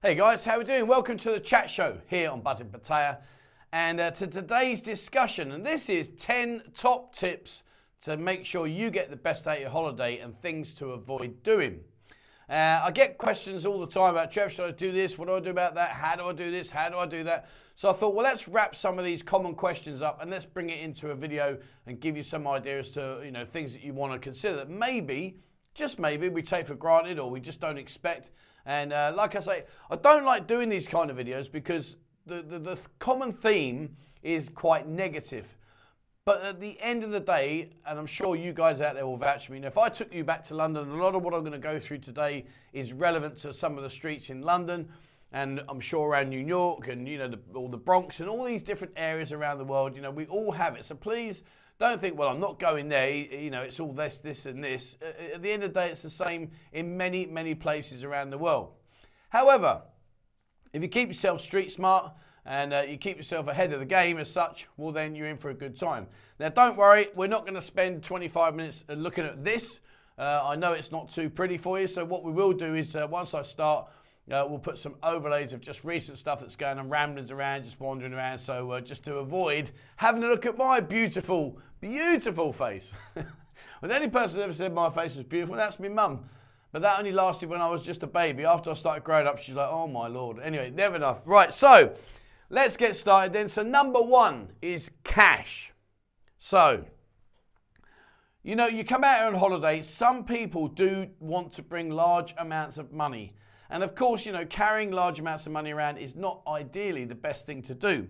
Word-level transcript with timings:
Hey 0.00 0.14
guys, 0.14 0.44
how 0.44 0.54
are 0.54 0.58
we 0.60 0.64
doing? 0.64 0.86
Welcome 0.86 1.18
to 1.18 1.32
the 1.32 1.40
chat 1.40 1.68
show 1.68 1.98
here 2.06 2.30
on 2.30 2.40
Buzzin 2.40 2.70
Pattaya 2.70 3.16
and 3.72 3.98
uh, 3.98 4.12
to 4.12 4.28
today's 4.28 4.80
discussion. 4.80 5.50
And 5.50 5.66
this 5.66 5.90
is 5.90 6.06
10 6.16 6.62
top 6.76 7.12
tips 7.12 7.64
to 8.02 8.16
make 8.16 8.46
sure 8.46 8.68
you 8.68 8.90
get 8.90 9.10
the 9.10 9.16
best 9.16 9.48
out 9.48 9.56
of 9.56 9.60
your 9.62 9.70
holiday 9.70 10.18
and 10.18 10.40
things 10.40 10.72
to 10.74 10.92
avoid 10.92 11.42
doing. 11.42 11.80
Uh, 12.48 12.82
I 12.84 12.92
get 12.92 13.18
questions 13.18 13.66
all 13.66 13.80
the 13.80 13.88
time 13.88 14.10
about 14.10 14.30
Trev, 14.30 14.52
should 14.52 14.68
I 14.68 14.70
do 14.70 14.92
this? 14.92 15.18
What 15.18 15.26
do 15.26 15.34
I 15.34 15.40
do 15.40 15.50
about 15.50 15.74
that? 15.74 15.90
How 15.90 16.14
do 16.14 16.26
I 16.26 16.32
do 16.32 16.52
this? 16.52 16.70
How 16.70 16.88
do 16.88 16.96
I 16.96 17.06
do 17.06 17.24
that? 17.24 17.48
So 17.74 17.90
I 17.90 17.92
thought, 17.92 18.14
well, 18.14 18.22
let's 18.22 18.46
wrap 18.46 18.76
some 18.76 19.00
of 19.00 19.04
these 19.04 19.24
common 19.24 19.56
questions 19.56 20.00
up 20.00 20.22
and 20.22 20.30
let's 20.30 20.46
bring 20.46 20.70
it 20.70 20.78
into 20.78 21.10
a 21.10 21.14
video 21.16 21.58
and 21.88 21.98
give 21.98 22.16
you 22.16 22.22
some 22.22 22.46
ideas 22.46 22.90
to, 22.90 23.20
you 23.24 23.32
know, 23.32 23.44
things 23.44 23.72
that 23.72 23.82
you 23.82 23.94
want 23.94 24.12
to 24.12 24.20
consider 24.20 24.58
that 24.58 24.70
maybe, 24.70 25.40
just 25.74 25.98
maybe, 25.98 26.28
we 26.28 26.40
take 26.40 26.68
for 26.68 26.76
granted 26.76 27.18
or 27.18 27.28
we 27.28 27.40
just 27.40 27.60
don't 27.60 27.78
expect. 27.78 28.30
And 28.68 28.92
uh, 28.92 29.12
like 29.16 29.34
I 29.34 29.40
say, 29.40 29.64
I 29.90 29.96
don't 29.96 30.24
like 30.24 30.46
doing 30.46 30.68
these 30.68 30.86
kind 30.86 31.10
of 31.10 31.16
videos 31.16 31.50
because 31.50 31.96
the, 32.26 32.42
the, 32.42 32.58
the 32.58 32.78
common 32.98 33.32
theme 33.32 33.96
is 34.22 34.50
quite 34.50 34.86
negative. 34.86 35.46
But 36.26 36.42
at 36.42 36.60
the 36.60 36.78
end 36.82 37.02
of 37.02 37.10
the 37.10 37.20
day, 37.20 37.70
and 37.86 37.98
I'm 37.98 38.06
sure 38.06 38.36
you 38.36 38.52
guys 38.52 38.82
out 38.82 38.94
there 38.94 39.06
will 39.06 39.16
vouch 39.16 39.46
for 39.46 39.54
me, 39.54 39.64
if 39.64 39.78
I 39.78 39.88
took 39.88 40.12
you 40.12 40.22
back 40.22 40.44
to 40.44 40.54
London, 40.54 40.90
a 40.90 40.96
lot 41.02 41.14
of 41.14 41.22
what 41.22 41.32
I'm 41.32 41.40
going 41.40 41.52
to 41.52 41.58
go 41.58 41.80
through 41.80 42.00
today 42.00 42.44
is 42.74 42.92
relevant 42.92 43.38
to 43.38 43.54
some 43.54 43.78
of 43.78 43.84
the 43.84 43.88
streets 43.88 44.28
in 44.28 44.42
London, 44.42 44.86
and 45.32 45.62
I'm 45.66 45.80
sure 45.80 46.06
around 46.06 46.28
New 46.28 46.38
York 46.38 46.88
and 46.88 47.08
you 47.08 47.16
know 47.16 47.28
the, 47.28 47.38
all 47.54 47.68
the 47.70 47.78
Bronx 47.78 48.20
and 48.20 48.28
all 48.28 48.44
these 48.44 48.62
different 48.62 48.92
areas 48.98 49.32
around 49.32 49.56
the 49.56 49.64
world. 49.64 49.96
You 49.96 50.02
know, 50.02 50.10
we 50.10 50.26
all 50.26 50.52
have 50.52 50.76
it. 50.76 50.84
So 50.84 50.94
please 50.94 51.42
don't 51.78 52.00
think, 52.00 52.18
well, 52.18 52.28
I'm 52.28 52.40
not 52.40 52.58
going 52.58 52.88
there. 52.88 53.10
You 53.10 53.50
know, 53.50 53.62
it's 53.62 53.78
all 53.78 53.92
this, 53.92 54.18
this, 54.18 54.46
and 54.46 54.62
this. 54.62 54.96
At 55.32 55.42
the 55.42 55.52
end 55.52 55.62
of 55.62 55.72
the 55.72 55.80
day, 55.80 55.90
it's 55.90 56.02
the 56.02 56.10
same 56.10 56.50
in 56.72 56.96
many, 56.96 57.26
many 57.26 57.54
places 57.54 58.02
around 58.02 58.30
the 58.30 58.38
world. 58.38 58.72
However, 59.28 59.82
if 60.72 60.82
you 60.82 60.88
keep 60.88 61.08
yourself 61.08 61.40
street 61.40 61.70
smart 61.70 62.12
and 62.44 62.72
uh, 62.72 62.84
you 62.88 62.96
keep 62.96 63.16
yourself 63.16 63.46
ahead 63.46 63.72
of 63.72 63.78
the 63.78 63.86
game 63.86 64.18
as 64.18 64.28
such, 64.28 64.66
well, 64.76 64.92
then 64.92 65.14
you're 65.14 65.28
in 65.28 65.36
for 65.36 65.50
a 65.50 65.54
good 65.54 65.78
time. 65.78 66.08
Now, 66.40 66.48
don't 66.48 66.76
worry, 66.76 67.08
we're 67.14 67.28
not 67.28 67.42
going 67.42 67.54
to 67.54 67.62
spend 67.62 68.02
25 68.02 68.54
minutes 68.56 68.84
uh, 68.88 68.94
looking 68.94 69.24
at 69.24 69.44
this. 69.44 69.80
Uh, 70.18 70.40
I 70.42 70.56
know 70.56 70.72
it's 70.72 70.90
not 70.90 71.12
too 71.12 71.30
pretty 71.30 71.58
for 71.58 71.78
you, 71.78 71.86
so 71.86 72.04
what 72.04 72.24
we 72.24 72.32
will 72.32 72.52
do 72.52 72.74
is 72.74 72.96
uh, 72.96 73.06
once 73.08 73.34
I 73.34 73.42
start, 73.42 73.88
uh, 74.30 74.46
we'll 74.48 74.58
put 74.58 74.78
some 74.78 74.94
overlays 75.02 75.52
of 75.52 75.60
just 75.60 75.84
recent 75.84 76.18
stuff 76.18 76.40
that's 76.40 76.56
going 76.56 76.78
on, 76.78 76.88
ramblings 76.88 77.30
around, 77.30 77.64
just 77.64 77.80
wandering 77.80 78.12
around. 78.12 78.38
So 78.38 78.72
uh, 78.72 78.80
just 78.80 79.04
to 79.04 79.16
avoid 79.16 79.70
having 79.96 80.22
a 80.22 80.28
look 80.28 80.46
at 80.46 80.58
my 80.58 80.80
beautiful, 80.80 81.58
beautiful 81.80 82.52
face. 82.52 82.92
With 83.82 83.90
any 83.92 84.08
person 84.08 84.40
ever 84.40 84.52
said 84.52 84.74
my 84.74 84.90
face 84.90 85.14
was 85.14 85.24
beautiful, 85.24 85.56
that's 85.56 85.78
my 85.78 85.88
mum. 85.88 86.28
But 86.72 86.82
that 86.82 86.98
only 86.98 87.12
lasted 87.12 87.48
when 87.48 87.60
I 87.60 87.68
was 87.68 87.82
just 87.82 88.02
a 88.02 88.06
baby. 88.06 88.44
After 88.44 88.70
I 88.70 88.74
started 88.74 89.04
growing 89.04 89.26
up, 89.26 89.38
she's 89.38 89.54
like, 89.54 89.70
oh 89.70 89.86
my 89.86 90.06
lord. 90.06 90.38
Anyway, 90.40 90.70
never 90.70 90.96
enough. 90.96 91.20
Right, 91.24 91.52
so 91.54 91.94
let's 92.50 92.76
get 92.76 92.96
started 92.96 93.32
then. 93.32 93.48
So, 93.48 93.62
number 93.62 94.00
one 94.00 94.48
is 94.60 94.90
cash. 95.04 95.72
So, 96.38 96.84
you 98.42 98.54
know, 98.54 98.66
you 98.66 98.84
come 98.84 99.04
out 99.04 99.26
on 99.26 99.34
holiday, 99.34 99.80
some 99.82 100.24
people 100.24 100.68
do 100.68 101.08
want 101.20 101.52
to 101.54 101.62
bring 101.62 101.90
large 101.90 102.34
amounts 102.38 102.76
of 102.76 102.92
money. 102.92 103.32
And 103.70 103.82
of 103.82 103.94
course, 103.94 104.24
you 104.24 104.32
know, 104.32 104.46
carrying 104.46 104.90
large 104.90 105.18
amounts 105.18 105.46
of 105.46 105.52
money 105.52 105.72
around 105.72 105.98
is 105.98 106.14
not 106.14 106.42
ideally 106.46 107.04
the 107.04 107.14
best 107.14 107.46
thing 107.46 107.62
to 107.62 107.74
do. 107.74 108.08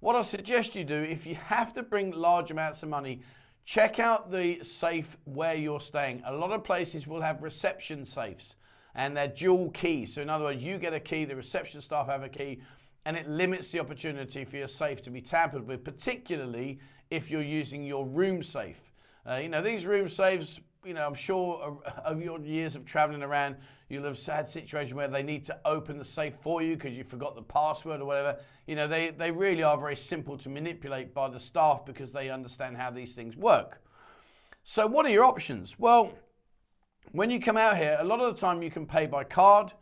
What 0.00 0.16
I 0.16 0.22
suggest 0.22 0.74
you 0.74 0.84
do, 0.84 0.94
if 0.94 1.26
you 1.26 1.34
have 1.34 1.72
to 1.74 1.82
bring 1.82 2.12
large 2.12 2.50
amounts 2.50 2.82
of 2.82 2.88
money, 2.88 3.20
check 3.64 3.98
out 3.98 4.30
the 4.30 4.62
safe 4.62 5.18
where 5.24 5.54
you're 5.54 5.80
staying. 5.80 6.22
A 6.24 6.34
lot 6.34 6.52
of 6.52 6.64
places 6.64 7.06
will 7.06 7.20
have 7.20 7.42
reception 7.42 8.04
safes 8.04 8.54
and 8.94 9.16
they're 9.16 9.28
dual 9.28 9.70
keys. 9.70 10.14
So, 10.14 10.22
in 10.22 10.30
other 10.30 10.44
words, 10.44 10.62
you 10.62 10.78
get 10.78 10.94
a 10.94 11.00
key, 11.00 11.24
the 11.24 11.36
reception 11.36 11.80
staff 11.80 12.06
have 12.08 12.22
a 12.22 12.28
key, 12.28 12.60
and 13.04 13.16
it 13.16 13.28
limits 13.28 13.70
the 13.70 13.80
opportunity 13.80 14.44
for 14.44 14.56
your 14.56 14.68
safe 14.68 15.02
to 15.02 15.10
be 15.10 15.20
tampered 15.20 15.66
with, 15.66 15.84
particularly 15.84 16.78
if 17.10 17.30
you're 17.30 17.42
using 17.42 17.84
your 17.84 18.06
room 18.06 18.42
safe. 18.42 18.80
Uh, 19.28 19.36
you 19.36 19.48
know, 19.48 19.62
these 19.62 19.86
room 19.86 20.08
safes, 20.08 20.60
you 20.88 20.94
know, 20.94 21.06
I'm 21.06 21.14
sure 21.14 21.78
over 22.06 22.20
your 22.20 22.40
years 22.40 22.74
of 22.74 22.86
traveling 22.86 23.22
around, 23.22 23.56
you'll 23.90 24.04
have 24.04 24.24
had 24.24 24.48
situations 24.48 24.94
where 24.94 25.06
they 25.06 25.22
need 25.22 25.44
to 25.44 25.58
open 25.66 25.98
the 25.98 26.04
safe 26.04 26.32
for 26.40 26.62
you 26.62 26.76
because 26.76 26.96
you 26.96 27.04
forgot 27.04 27.34
the 27.34 27.42
password 27.42 28.00
or 28.00 28.06
whatever. 28.06 28.38
You 28.66 28.74
know, 28.74 28.88
they, 28.88 29.10
they 29.10 29.30
really 29.30 29.62
are 29.62 29.76
very 29.76 29.96
simple 29.96 30.38
to 30.38 30.48
manipulate 30.48 31.12
by 31.12 31.28
the 31.28 31.38
staff 31.38 31.84
because 31.84 32.10
they 32.10 32.30
understand 32.30 32.78
how 32.78 32.90
these 32.90 33.12
things 33.12 33.36
work. 33.36 33.82
So, 34.64 34.86
what 34.86 35.04
are 35.04 35.10
your 35.10 35.24
options? 35.24 35.78
Well, 35.78 36.10
when 37.12 37.30
you 37.30 37.38
come 37.38 37.58
out 37.58 37.76
here, 37.76 37.98
a 38.00 38.04
lot 38.04 38.20
of 38.20 38.34
the 38.34 38.40
time 38.40 38.62
you 38.62 38.70
can 38.70 38.86
pay 38.86 39.06
by 39.06 39.24
card. 39.24 39.72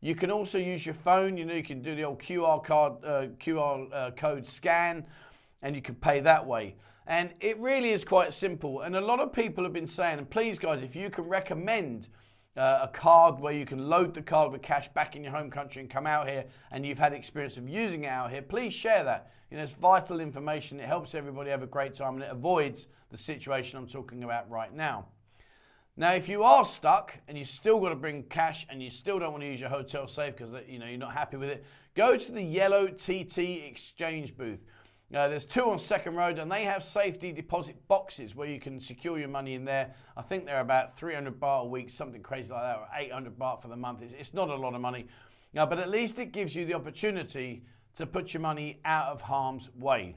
You 0.00 0.16
can 0.16 0.30
also 0.30 0.58
use 0.58 0.84
your 0.84 0.96
phone. 0.96 1.36
You 1.36 1.44
know, 1.44 1.54
you 1.54 1.62
can 1.62 1.82
do 1.82 1.94
the 1.94 2.02
old 2.02 2.20
QR 2.20 2.64
card, 2.64 3.04
uh, 3.04 3.26
QR 3.38 3.88
uh, 3.92 4.10
code 4.12 4.46
scan, 4.46 5.06
and 5.62 5.76
you 5.76 5.82
can 5.82 5.94
pay 5.94 6.18
that 6.20 6.44
way. 6.44 6.74
And 7.08 7.30
it 7.40 7.58
really 7.58 7.88
is 7.88 8.04
quite 8.04 8.34
simple. 8.34 8.82
And 8.82 8.94
a 8.94 9.00
lot 9.00 9.18
of 9.18 9.32
people 9.32 9.64
have 9.64 9.72
been 9.72 9.86
saying, 9.86 10.18
and 10.18 10.28
please, 10.28 10.58
guys, 10.58 10.82
if 10.82 10.94
you 10.94 11.08
can 11.08 11.24
recommend 11.24 12.08
uh, 12.54 12.80
a 12.82 12.88
card 12.88 13.40
where 13.40 13.54
you 13.54 13.64
can 13.64 13.88
load 13.88 14.12
the 14.12 14.20
card 14.20 14.52
with 14.52 14.60
cash 14.60 14.88
back 14.90 15.16
in 15.16 15.24
your 15.24 15.32
home 15.32 15.50
country 15.50 15.80
and 15.80 15.90
come 15.90 16.06
out 16.06 16.28
here, 16.28 16.44
and 16.70 16.84
you've 16.84 16.98
had 16.98 17.14
experience 17.14 17.56
of 17.56 17.66
using 17.66 18.04
it 18.04 18.08
out 18.08 18.30
here, 18.30 18.42
please 18.42 18.74
share 18.74 19.04
that. 19.04 19.30
You 19.50 19.56
know, 19.56 19.62
it's 19.62 19.72
vital 19.72 20.20
information. 20.20 20.78
It 20.78 20.86
helps 20.86 21.14
everybody 21.14 21.48
have 21.48 21.62
a 21.62 21.66
great 21.66 21.94
time, 21.94 22.16
and 22.16 22.24
it 22.24 22.30
avoids 22.30 22.88
the 23.10 23.16
situation 23.16 23.78
I'm 23.78 23.88
talking 23.88 24.22
about 24.22 24.50
right 24.50 24.74
now. 24.74 25.06
Now, 25.96 26.12
if 26.12 26.28
you 26.28 26.42
are 26.42 26.64
stuck 26.64 27.16
and 27.26 27.38
you 27.38 27.46
still 27.46 27.80
got 27.80 27.88
to 27.88 27.96
bring 27.96 28.22
cash 28.24 28.66
and 28.68 28.82
you 28.82 28.90
still 28.90 29.18
don't 29.18 29.32
want 29.32 29.42
to 29.42 29.48
use 29.48 29.60
your 29.60 29.70
hotel 29.70 30.06
safe 30.06 30.36
because 30.36 30.54
you 30.68 30.78
know 30.78 30.86
you're 30.86 30.98
not 30.98 31.14
happy 31.14 31.38
with 31.38 31.48
it, 31.48 31.64
go 31.94 32.18
to 32.18 32.32
the 32.32 32.42
yellow 32.42 32.86
TT 32.86 33.38
exchange 33.66 34.36
booth. 34.36 34.62
Uh, 35.14 35.26
there's 35.26 35.46
two 35.46 35.70
on 35.70 35.78
Second 35.78 36.16
Road, 36.16 36.38
and 36.38 36.52
they 36.52 36.64
have 36.64 36.82
safety 36.82 37.32
deposit 37.32 37.76
boxes 37.88 38.34
where 38.34 38.46
you 38.46 38.60
can 38.60 38.78
secure 38.78 39.18
your 39.18 39.28
money 39.28 39.54
in 39.54 39.64
there. 39.64 39.94
I 40.18 40.22
think 40.22 40.44
they're 40.44 40.60
about 40.60 40.98
300 40.98 41.40
baht 41.40 41.62
a 41.62 41.66
week, 41.66 41.88
something 41.88 42.22
crazy 42.22 42.52
like 42.52 42.62
that, 42.62 42.76
or 42.76 42.88
800 42.94 43.38
baht 43.38 43.62
for 43.62 43.68
the 43.68 43.76
month. 43.76 44.02
It's, 44.02 44.12
it's 44.12 44.34
not 44.34 44.50
a 44.50 44.54
lot 44.54 44.74
of 44.74 44.82
money, 44.82 45.06
uh, 45.56 45.64
but 45.64 45.78
at 45.78 45.88
least 45.88 46.18
it 46.18 46.32
gives 46.32 46.54
you 46.54 46.66
the 46.66 46.74
opportunity 46.74 47.64
to 47.96 48.06
put 48.06 48.34
your 48.34 48.42
money 48.42 48.80
out 48.84 49.06
of 49.06 49.22
harm's 49.22 49.70
way. 49.74 50.14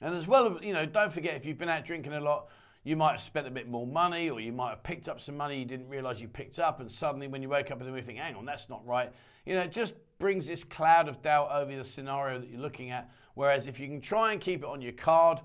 And 0.00 0.12
as 0.14 0.26
well, 0.26 0.58
you 0.60 0.72
know, 0.72 0.86
don't 0.86 1.12
forget 1.12 1.36
if 1.36 1.46
you've 1.46 1.58
been 1.58 1.68
out 1.68 1.84
drinking 1.84 2.14
a 2.14 2.20
lot, 2.20 2.48
you 2.84 2.96
might 2.96 3.12
have 3.12 3.22
spent 3.22 3.46
a 3.46 3.50
bit 3.50 3.66
more 3.66 3.86
money 3.86 4.28
or 4.28 4.40
you 4.40 4.52
might 4.52 4.70
have 4.70 4.82
picked 4.82 5.08
up 5.08 5.20
some 5.20 5.36
money 5.36 5.58
you 5.58 5.64
didn't 5.64 5.88
realize 5.88 6.20
you 6.20 6.28
picked 6.28 6.58
up 6.58 6.80
and 6.80 6.90
suddenly 6.90 7.26
when 7.26 7.42
you 7.42 7.48
wake 7.48 7.70
up 7.70 7.72
in 7.72 7.78
the 7.78 7.84
morning 7.86 8.02
you 8.02 8.06
think 8.06 8.18
hang 8.18 8.36
on 8.36 8.44
that's 8.44 8.68
not 8.68 8.86
right. 8.86 9.12
You 9.46 9.54
know 9.54 9.62
it 9.62 9.72
just 9.72 9.94
brings 10.18 10.46
this 10.46 10.62
cloud 10.62 11.08
of 11.08 11.20
doubt 11.22 11.50
over 11.50 11.74
the 11.74 11.84
scenario 11.84 12.38
that 12.38 12.48
you're 12.48 12.60
looking 12.60 12.90
at. 12.90 13.10
Whereas 13.34 13.66
if 13.66 13.80
you 13.80 13.88
can 13.88 14.00
try 14.00 14.32
and 14.32 14.40
keep 14.40 14.60
it 14.60 14.68
on 14.68 14.80
your 14.80 14.92
card 14.92 15.40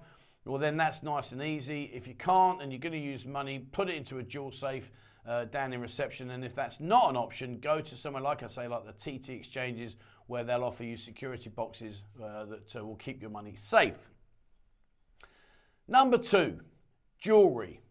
well 0.45 0.57
then 0.57 0.77
that's 0.77 1.01
nice 1.01 1.31
and 1.31 1.41
easy. 1.41 1.89
If 1.93 2.07
you 2.07 2.13
can't 2.13 2.61
and 2.61 2.71
you're 2.71 2.79
going 2.79 2.93
to 2.93 2.99
use 2.99 3.25
money 3.25 3.59
put 3.71 3.89
it 3.89 3.95
into 3.95 4.19
a 4.19 4.23
dual 4.23 4.51
safe 4.51 4.91
uh, 5.25 5.45
down 5.45 5.73
in 5.73 5.81
reception. 5.81 6.31
And 6.31 6.43
if 6.43 6.53
that's 6.53 6.79
not 6.79 7.09
an 7.09 7.15
option 7.15 7.59
go 7.59 7.79
to 7.79 7.95
somewhere 7.95 8.21
like 8.21 8.43
i 8.43 8.47
say 8.47 8.67
like 8.67 8.85
the 8.85 8.93
tt 8.93 9.29
exchanges 9.29 9.95
where 10.27 10.43
they'll 10.43 10.63
offer 10.63 10.83
you 10.83 10.97
security 10.97 11.49
boxes 11.49 12.03
uh, 12.21 12.45
that 12.45 12.75
uh, 12.75 12.85
will 12.85 12.97
keep 12.97 13.21
your 13.21 13.31
money 13.31 13.55
safe. 13.55 13.97
Number 15.87 16.17
two 16.17 16.59
jewelry. 17.19 17.81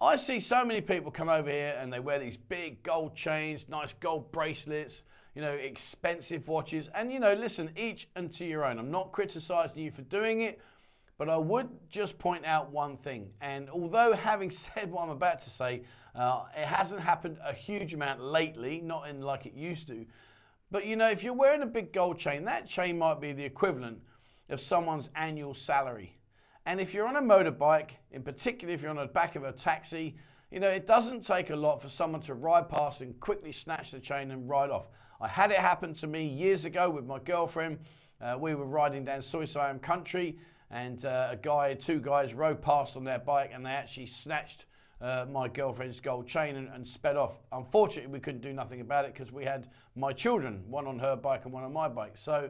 I 0.00 0.16
see 0.16 0.40
so 0.40 0.64
many 0.64 0.80
people 0.80 1.10
come 1.10 1.28
over 1.28 1.50
here 1.50 1.76
and 1.78 1.92
they 1.92 2.00
wear 2.00 2.18
these 2.18 2.36
big 2.36 2.82
gold 2.82 3.14
chains, 3.14 3.66
nice 3.68 3.92
gold 3.94 4.30
bracelets, 4.32 5.02
you 5.34 5.42
know, 5.42 5.52
expensive 5.52 6.46
watches. 6.48 6.88
And, 6.94 7.12
you 7.12 7.20
know, 7.20 7.34
listen, 7.34 7.70
each 7.76 8.08
and 8.16 8.32
to 8.34 8.44
your 8.44 8.64
own. 8.64 8.78
I'm 8.78 8.90
not 8.90 9.12
criticizing 9.12 9.82
you 9.82 9.90
for 9.90 10.02
doing 10.02 10.42
it, 10.42 10.60
but 11.16 11.28
I 11.28 11.36
would 11.36 11.68
just 11.88 12.18
point 12.18 12.44
out 12.44 12.70
one 12.70 12.96
thing. 12.98 13.30
And 13.40 13.70
although 13.70 14.12
having 14.30 14.50
said 14.50 14.90
what 14.90 15.02
I'm 15.02 15.10
about 15.10 15.40
to 15.40 15.50
say, 15.50 15.82
uh, 16.14 16.44
it 16.56 16.66
hasn't 16.66 17.00
happened 17.00 17.38
a 17.44 17.52
huge 17.52 17.94
amount 17.94 18.22
lately, 18.22 18.80
not 18.80 19.08
in 19.08 19.22
like 19.22 19.46
it 19.46 19.54
used 19.54 19.86
to. 19.88 20.04
But, 20.70 20.86
you 20.86 20.96
know, 20.96 21.08
if 21.08 21.22
you're 21.22 21.34
wearing 21.34 21.62
a 21.62 21.66
big 21.66 21.92
gold 21.92 22.18
chain, 22.18 22.44
that 22.44 22.66
chain 22.66 22.98
might 22.98 23.20
be 23.20 23.32
the 23.32 23.44
equivalent 23.44 23.98
of 24.48 24.60
someone's 24.60 25.08
annual 25.14 25.54
salary. 25.54 26.18
And 26.66 26.80
if 26.80 26.94
you're 26.94 27.06
on 27.06 27.16
a 27.16 27.22
motorbike, 27.22 27.90
in 28.10 28.22
particular 28.22 28.72
if 28.72 28.80
you're 28.80 28.90
on 28.90 28.96
the 28.96 29.06
back 29.06 29.36
of 29.36 29.44
a 29.44 29.52
taxi, 29.52 30.16
you 30.50 30.60
know, 30.60 30.70
it 30.70 30.86
doesn't 30.86 31.26
take 31.26 31.50
a 31.50 31.56
lot 31.56 31.82
for 31.82 31.88
someone 31.88 32.22
to 32.22 32.34
ride 32.34 32.68
past 32.68 33.00
and 33.02 33.18
quickly 33.20 33.52
snatch 33.52 33.90
the 33.90 34.00
chain 34.00 34.30
and 34.30 34.48
ride 34.48 34.70
off. 34.70 34.88
I 35.20 35.28
had 35.28 35.50
it 35.50 35.58
happen 35.58 35.92
to 35.94 36.06
me 36.06 36.26
years 36.26 36.64
ago 36.64 36.88
with 36.88 37.04
my 37.04 37.18
girlfriend. 37.18 37.80
Uh, 38.20 38.36
we 38.38 38.54
were 38.54 38.64
riding 38.64 39.04
down 39.04 39.20
Soi 39.20 39.44
Siam 39.44 39.78
country 39.78 40.38
and 40.70 41.04
uh, 41.04 41.28
a 41.32 41.36
guy, 41.36 41.74
two 41.74 42.00
guys 42.00 42.32
rode 42.32 42.62
past 42.62 42.96
on 42.96 43.04
their 43.04 43.18
bike 43.18 43.50
and 43.52 43.66
they 43.66 43.70
actually 43.70 44.06
snatched 44.06 44.64
uh, 45.00 45.26
my 45.30 45.48
girlfriend's 45.48 46.00
gold 46.00 46.26
chain 46.26 46.56
and, 46.56 46.68
and, 46.68 46.88
sped 46.88 47.16
off. 47.16 47.34
Unfortunately, 47.52 48.10
we 48.10 48.20
couldn't 48.20 48.40
do 48.40 48.52
nothing 48.54 48.80
about 48.80 49.04
it 49.04 49.12
because 49.12 49.30
we 49.30 49.44
had 49.44 49.68
my 49.96 50.12
children, 50.12 50.62
one 50.66 50.86
on 50.86 50.98
her 50.98 51.14
bike 51.14 51.44
and 51.44 51.52
one 51.52 51.62
on 51.62 51.72
my 51.72 51.88
bike. 51.88 52.16
So 52.16 52.48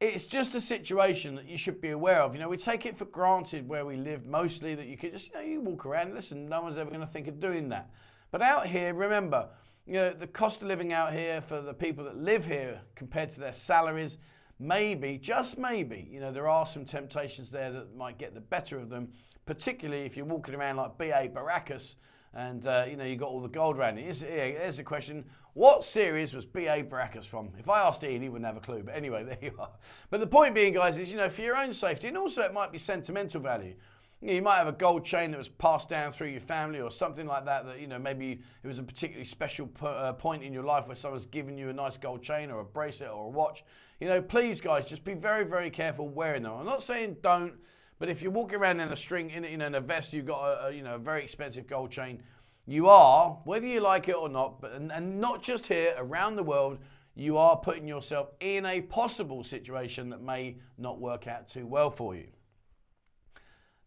it's 0.00 0.24
just 0.24 0.54
a 0.54 0.60
situation 0.60 1.36
that 1.36 1.46
you 1.46 1.56
should 1.56 1.80
be 1.80 1.90
aware 1.90 2.20
of. 2.20 2.34
You 2.34 2.40
know, 2.40 2.48
we 2.48 2.56
take 2.56 2.84
it 2.86 2.96
for 2.98 3.04
granted 3.06 3.68
where 3.68 3.86
we 3.86 3.96
live 3.96 4.26
mostly 4.26 4.74
that 4.74 4.86
you 4.86 4.96
can 4.96 5.12
just, 5.12 5.28
you 5.28 5.34
know, 5.34 5.40
you 5.40 5.60
walk 5.60 5.86
around, 5.86 6.08
and 6.08 6.14
listen, 6.14 6.48
no 6.48 6.62
one's 6.62 6.76
ever 6.76 6.90
going 6.90 7.00
to 7.00 7.06
think 7.06 7.28
of 7.28 7.40
doing 7.40 7.68
that. 7.70 7.90
But 8.30 8.42
out 8.42 8.66
here, 8.66 8.92
remember, 8.92 9.48
you 9.86 9.94
know, 9.94 10.10
the 10.12 10.26
cost 10.26 10.62
of 10.62 10.68
living 10.68 10.92
out 10.92 11.12
here 11.12 11.40
for 11.40 11.60
the 11.60 11.74
people 11.74 12.04
that 12.04 12.16
live 12.16 12.44
here 12.44 12.80
compared 12.94 13.30
to 13.30 13.40
their 13.40 13.52
salaries, 13.52 14.18
maybe, 14.58 15.18
just 15.18 15.58
maybe, 15.58 16.08
you 16.10 16.20
know, 16.20 16.32
there 16.32 16.48
are 16.48 16.66
some 16.66 16.84
temptations 16.84 17.50
there 17.50 17.70
that 17.70 17.96
might 17.96 18.18
get 18.18 18.34
the 18.34 18.40
better 18.40 18.78
of 18.78 18.88
them, 18.88 19.08
particularly 19.46 20.04
if 20.04 20.16
you're 20.16 20.26
walking 20.26 20.54
around 20.54 20.76
like 20.76 20.98
B.A. 20.98 21.28
Baracus 21.28 21.94
and, 22.34 22.66
uh, 22.66 22.84
you 22.88 22.96
know, 22.96 23.04
you 23.04 23.16
got 23.16 23.28
all 23.28 23.40
the 23.40 23.48
gold 23.48 23.76
around 23.76 23.98
it. 23.98 24.02
Here's, 24.02 24.20
here's 24.20 24.76
the 24.76 24.82
question 24.82 25.24
what 25.54 25.84
series 25.84 26.34
was 26.34 26.44
B.A. 26.44 26.82
Baracus 26.82 27.24
from? 27.24 27.50
If 27.60 27.68
I 27.68 27.80
asked 27.80 28.02
Ian, 28.02 28.22
he 28.22 28.28
wouldn't 28.28 28.46
have 28.46 28.56
a 28.56 28.60
clue. 28.60 28.82
But 28.84 28.96
anyway, 28.96 29.22
there 29.28 29.38
you 29.40 29.52
are. 29.58 29.70
But 30.10 30.18
the 30.18 30.26
point 30.26 30.54
being, 30.54 30.74
guys, 30.74 30.98
is, 30.98 31.12
you 31.12 31.16
know, 31.16 31.30
for 31.30 31.42
your 31.42 31.56
own 31.56 31.72
safety, 31.72 32.08
and 32.08 32.18
also 32.18 32.42
it 32.42 32.52
might 32.52 32.72
be 32.72 32.78
sentimental 32.78 33.40
value. 33.40 33.74
You, 34.20 34.28
know, 34.28 34.32
you 34.34 34.42
might 34.42 34.56
have 34.56 34.66
a 34.66 34.72
gold 34.72 35.04
chain 35.04 35.30
that 35.30 35.38
was 35.38 35.48
passed 35.48 35.88
down 35.88 36.10
through 36.10 36.28
your 36.28 36.40
family 36.40 36.80
or 36.80 36.90
something 36.90 37.26
like 37.26 37.44
that, 37.44 37.66
that, 37.66 37.78
you 37.78 37.86
know, 37.86 38.00
maybe 38.00 38.40
it 38.62 38.66
was 38.66 38.80
a 38.80 38.82
particularly 38.82 39.24
special 39.24 39.70
uh, 39.82 40.12
point 40.14 40.42
in 40.42 40.52
your 40.52 40.64
life 40.64 40.88
where 40.88 40.96
someone's 40.96 41.26
given 41.26 41.56
you 41.56 41.68
a 41.68 41.72
nice 41.72 41.96
gold 41.96 42.22
chain 42.22 42.50
or 42.50 42.60
a 42.60 42.64
bracelet 42.64 43.10
or 43.10 43.26
a 43.26 43.28
watch. 43.28 43.64
You 44.00 44.08
know, 44.08 44.20
please, 44.20 44.60
guys, 44.60 44.86
just 44.86 45.04
be 45.04 45.14
very, 45.14 45.44
very 45.44 45.70
careful 45.70 46.08
wearing 46.08 46.42
them. 46.42 46.52
I'm 46.52 46.66
not 46.66 46.82
saying 46.82 47.18
don't, 47.22 47.54
but 47.98 48.08
if 48.08 48.22
you're 48.22 48.32
walking 48.32 48.58
around 48.58 48.80
in 48.80 48.88
a 48.88 48.96
string, 48.96 49.30
in, 49.30 49.44
in 49.44 49.74
a 49.74 49.80
vest, 49.80 50.12
you've 50.12 50.26
got 50.26 50.44
a, 50.44 50.66
a 50.66 50.72
you 50.72 50.82
know, 50.82 50.96
a 50.96 50.98
very 50.98 51.22
expensive 51.22 51.66
gold 51.66 51.90
chain, 51.90 52.22
you 52.66 52.88
are, 52.88 53.38
whether 53.44 53.66
you 53.66 53.80
like 53.80 54.08
it 54.08 54.16
or 54.16 54.28
not, 54.28 54.60
but 54.60 54.72
and, 54.72 54.90
and 54.90 55.20
not 55.20 55.42
just 55.42 55.66
here, 55.66 55.94
around 55.98 56.36
the 56.36 56.42
world, 56.42 56.78
you 57.14 57.36
are 57.36 57.56
putting 57.56 57.86
yourself 57.86 58.30
in 58.40 58.66
a 58.66 58.80
possible 58.80 59.44
situation 59.44 60.08
that 60.10 60.22
may 60.22 60.56
not 60.78 60.98
work 60.98 61.28
out 61.28 61.48
too 61.48 61.66
well 61.66 61.90
for 61.90 62.14
you. 62.16 62.26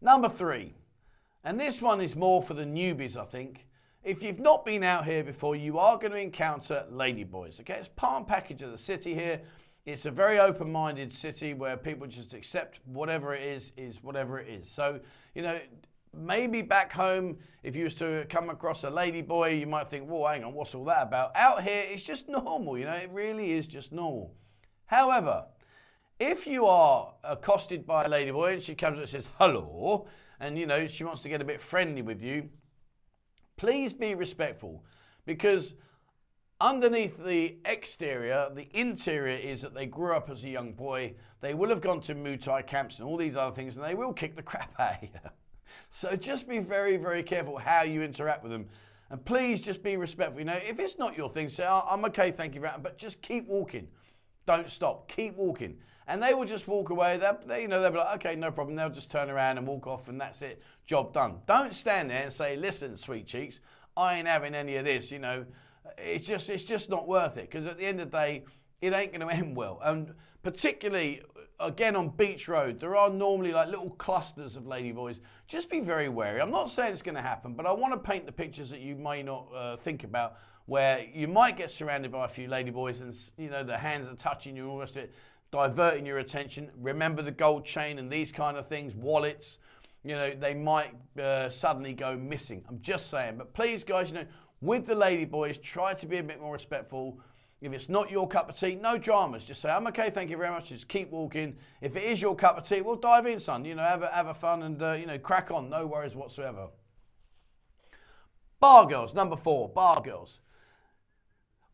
Number 0.00 0.28
three, 0.28 0.74
and 1.44 1.60
this 1.60 1.82
one 1.82 2.00
is 2.00 2.14
more 2.14 2.42
for 2.42 2.54
the 2.54 2.64
newbies, 2.64 3.16
I 3.16 3.24
think. 3.24 3.66
If 4.04 4.22
you've 4.22 4.40
not 4.40 4.64
been 4.64 4.84
out 4.84 5.04
here 5.04 5.24
before, 5.24 5.56
you 5.56 5.78
are 5.78 5.98
going 5.98 6.12
to 6.12 6.20
encounter 6.20 6.86
ladyboys. 6.90 7.60
Okay, 7.60 7.74
it's 7.74 7.88
part 7.88 8.18
and 8.18 8.26
package 8.26 8.62
of 8.62 8.70
the 8.70 8.78
city 8.78 9.12
here. 9.12 9.40
It's 9.88 10.04
a 10.04 10.10
very 10.10 10.38
open-minded 10.38 11.10
city 11.10 11.54
where 11.54 11.74
people 11.74 12.06
just 12.06 12.34
accept 12.34 12.80
whatever 12.84 13.34
it 13.34 13.42
is 13.42 13.72
is 13.78 14.02
whatever 14.02 14.38
it 14.38 14.46
is. 14.46 14.68
So 14.68 15.00
you 15.34 15.40
know, 15.40 15.58
maybe 16.14 16.60
back 16.60 16.92
home, 16.92 17.38
if 17.62 17.74
you 17.74 17.84
was 17.84 17.94
to 17.94 18.26
come 18.28 18.50
across 18.50 18.84
a 18.84 18.90
lady 18.90 19.22
boy, 19.22 19.54
you 19.54 19.66
might 19.66 19.88
think, 19.88 20.06
"Whoa, 20.06 20.26
hang 20.26 20.44
on, 20.44 20.52
what's 20.52 20.74
all 20.74 20.84
that 20.84 21.04
about?" 21.04 21.32
Out 21.34 21.62
here, 21.62 21.84
it's 21.88 22.02
just 22.02 22.28
normal. 22.28 22.76
You 22.76 22.84
know, 22.84 22.92
it 22.92 23.08
really 23.14 23.52
is 23.52 23.66
just 23.66 23.90
normal. 23.90 24.34
However, 24.84 25.46
if 26.20 26.46
you 26.46 26.66
are 26.66 27.14
accosted 27.24 27.86
by 27.86 28.04
a 28.04 28.08
lady 28.10 28.30
boy 28.30 28.52
and 28.52 28.62
she 28.62 28.74
comes 28.74 28.98
and 28.98 29.08
says 29.08 29.26
hello, 29.38 30.06
and 30.38 30.58
you 30.58 30.66
know 30.66 30.86
she 30.86 31.02
wants 31.02 31.22
to 31.22 31.30
get 31.30 31.40
a 31.40 31.46
bit 31.46 31.62
friendly 31.62 32.02
with 32.02 32.20
you, 32.20 32.50
please 33.56 33.94
be 33.94 34.14
respectful, 34.14 34.84
because 35.24 35.72
underneath 36.60 37.22
the 37.22 37.56
exterior, 37.64 38.48
the 38.54 38.68
interior 38.72 39.36
is 39.36 39.62
that 39.62 39.74
they 39.74 39.86
grew 39.86 40.14
up 40.14 40.30
as 40.30 40.44
a 40.44 40.48
young 40.48 40.72
boy. 40.72 41.14
They 41.40 41.54
will 41.54 41.68
have 41.68 41.80
gone 41.80 42.00
to 42.02 42.14
Muay 42.14 42.40
Thai 42.40 42.62
camps 42.62 42.98
and 42.98 43.06
all 43.06 43.16
these 43.16 43.36
other 43.36 43.54
things, 43.54 43.76
and 43.76 43.84
they 43.84 43.94
will 43.94 44.12
kick 44.12 44.36
the 44.36 44.42
crap 44.50 44.78
out 44.78 45.02
of 45.02 45.02
you. 45.02 45.30
So 45.90 46.16
just 46.16 46.48
be 46.48 46.58
very, 46.58 46.96
very 46.96 47.22
careful 47.22 47.58
how 47.58 47.82
you 47.82 48.02
interact 48.02 48.42
with 48.42 48.52
them. 48.52 48.66
And 49.10 49.24
please 49.24 49.62
just 49.62 49.82
be 49.82 49.96
respectful. 49.96 50.40
You 50.40 50.44
know, 50.44 50.60
if 50.68 50.78
it's 50.78 50.98
not 50.98 51.16
your 51.16 51.30
thing, 51.30 51.48
say, 51.48 51.64
oh, 51.66 51.84
I'm 51.88 52.04
okay, 52.06 52.30
thank 52.30 52.54
you, 52.54 52.60
but 52.60 52.98
just 52.98 53.22
keep 53.22 53.48
walking. 53.48 53.88
Don't 54.44 54.70
stop. 54.70 55.08
Keep 55.08 55.36
walking. 55.36 55.78
And 56.06 56.22
they 56.22 56.34
will 56.34 56.44
just 56.44 56.68
walk 56.68 56.90
away. 56.90 57.16
They'll, 57.18 57.38
they, 57.46 57.62
you 57.62 57.68
know, 57.68 57.80
they'll 57.80 57.90
be 57.90 57.98
like, 57.98 58.16
okay, 58.16 58.36
no 58.36 58.50
problem. 58.50 58.76
They'll 58.76 58.90
just 58.90 59.10
turn 59.10 59.30
around 59.30 59.58
and 59.58 59.66
walk 59.66 59.86
off, 59.86 60.08
and 60.08 60.20
that's 60.20 60.42
it. 60.42 60.62
Job 60.86 61.12
done. 61.12 61.36
Don't 61.46 61.74
stand 61.74 62.10
there 62.10 62.24
and 62.24 62.32
say, 62.32 62.56
listen, 62.56 62.96
sweet 62.96 63.26
cheeks, 63.26 63.60
I 63.96 64.18
ain't 64.18 64.26
having 64.26 64.54
any 64.54 64.76
of 64.76 64.84
this. 64.84 65.10
You 65.10 65.18
know, 65.18 65.44
it's 65.96 66.26
just, 66.26 66.50
it's 66.50 66.64
just 66.64 66.90
not 66.90 67.08
worth 67.08 67.36
it. 67.36 67.50
Because 67.50 67.66
at 67.66 67.78
the 67.78 67.84
end 67.84 68.00
of 68.00 68.10
the 68.10 68.16
day, 68.16 68.44
it 68.80 68.92
ain't 68.92 69.12
going 69.12 69.26
to 69.28 69.34
end 69.34 69.56
well. 69.56 69.80
And 69.82 70.12
particularly 70.42 71.22
again 71.60 71.96
on 71.96 72.10
Beach 72.10 72.48
Road, 72.48 72.78
there 72.78 72.96
are 72.96 73.10
normally 73.10 73.52
like 73.52 73.68
little 73.68 73.90
clusters 73.90 74.56
of 74.56 74.64
ladyboys. 74.64 75.20
Just 75.46 75.70
be 75.70 75.80
very 75.80 76.08
wary. 76.08 76.40
I'm 76.40 76.50
not 76.50 76.70
saying 76.70 76.92
it's 76.92 77.02
going 77.02 77.16
to 77.16 77.22
happen, 77.22 77.54
but 77.54 77.66
I 77.66 77.72
want 77.72 77.92
to 77.92 77.98
paint 77.98 78.26
the 78.26 78.32
pictures 78.32 78.70
that 78.70 78.80
you 78.80 78.96
may 78.96 79.22
not 79.22 79.48
uh, 79.54 79.76
think 79.76 80.04
about, 80.04 80.36
where 80.66 81.06
you 81.12 81.26
might 81.26 81.56
get 81.56 81.70
surrounded 81.70 82.12
by 82.12 82.26
a 82.26 82.28
few 82.28 82.48
ladyboys 82.48 83.00
and 83.00 83.16
you 83.38 83.50
know 83.50 83.64
the 83.64 83.76
hands 83.76 84.08
are 84.08 84.14
touching 84.14 84.56
you 84.56 84.80
it, 84.82 85.12
diverting 85.50 86.04
your 86.04 86.18
attention. 86.18 86.70
Remember 86.78 87.22
the 87.22 87.32
gold 87.32 87.64
chain 87.64 87.98
and 87.98 88.10
these 88.10 88.30
kind 88.30 88.56
of 88.56 88.68
things, 88.68 88.94
wallets. 88.94 89.58
You 90.04 90.14
know 90.14 90.32
they 90.34 90.54
might 90.54 90.94
uh, 91.20 91.50
suddenly 91.50 91.94
go 91.94 92.16
missing. 92.16 92.64
I'm 92.68 92.80
just 92.82 93.10
saying, 93.10 93.38
but 93.38 93.52
please, 93.52 93.82
guys, 93.82 94.10
you 94.10 94.16
know 94.16 94.26
with 94.60 94.86
the 94.86 94.94
ladyboys, 94.94 95.62
try 95.62 95.94
to 95.94 96.06
be 96.06 96.18
a 96.18 96.22
bit 96.22 96.40
more 96.40 96.52
respectful 96.52 97.20
if 97.60 97.72
it's 97.72 97.88
not 97.88 98.10
your 98.10 98.28
cup 98.28 98.48
of 98.48 98.58
tea, 98.58 98.76
no 98.76 98.98
dramas. 98.98 99.44
Just 99.44 99.60
say, 99.60 99.70
I'm 99.70 99.86
okay, 99.88 100.10
thank 100.10 100.30
you 100.30 100.36
very 100.36 100.50
much. 100.50 100.68
Just 100.68 100.86
keep 100.86 101.10
walking. 101.10 101.56
If 101.80 101.96
it 101.96 102.04
is 102.04 102.22
your 102.22 102.36
cup 102.36 102.56
of 102.56 102.62
tea, 102.62 102.82
well, 102.82 102.94
dive 102.94 103.26
in, 103.26 103.40
son. 103.40 103.64
You 103.64 103.74
know, 103.74 103.82
have 103.82 104.02
a, 104.02 104.08
have 104.08 104.28
a 104.28 104.34
fun 104.34 104.62
and, 104.62 104.80
uh, 104.80 104.92
you 104.92 105.06
know, 105.06 105.18
crack 105.18 105.50
on. 105.50 105.68
No 105.68 105.84
worries 105.84 106.14
whatsoever. 106.14 106.68
Bar 108.60 108.86
girls, 108.86 109.12
number 109.12 109.36
four, 109.36 109.68
bar 109.68 110.00
girls. 110.00 110.38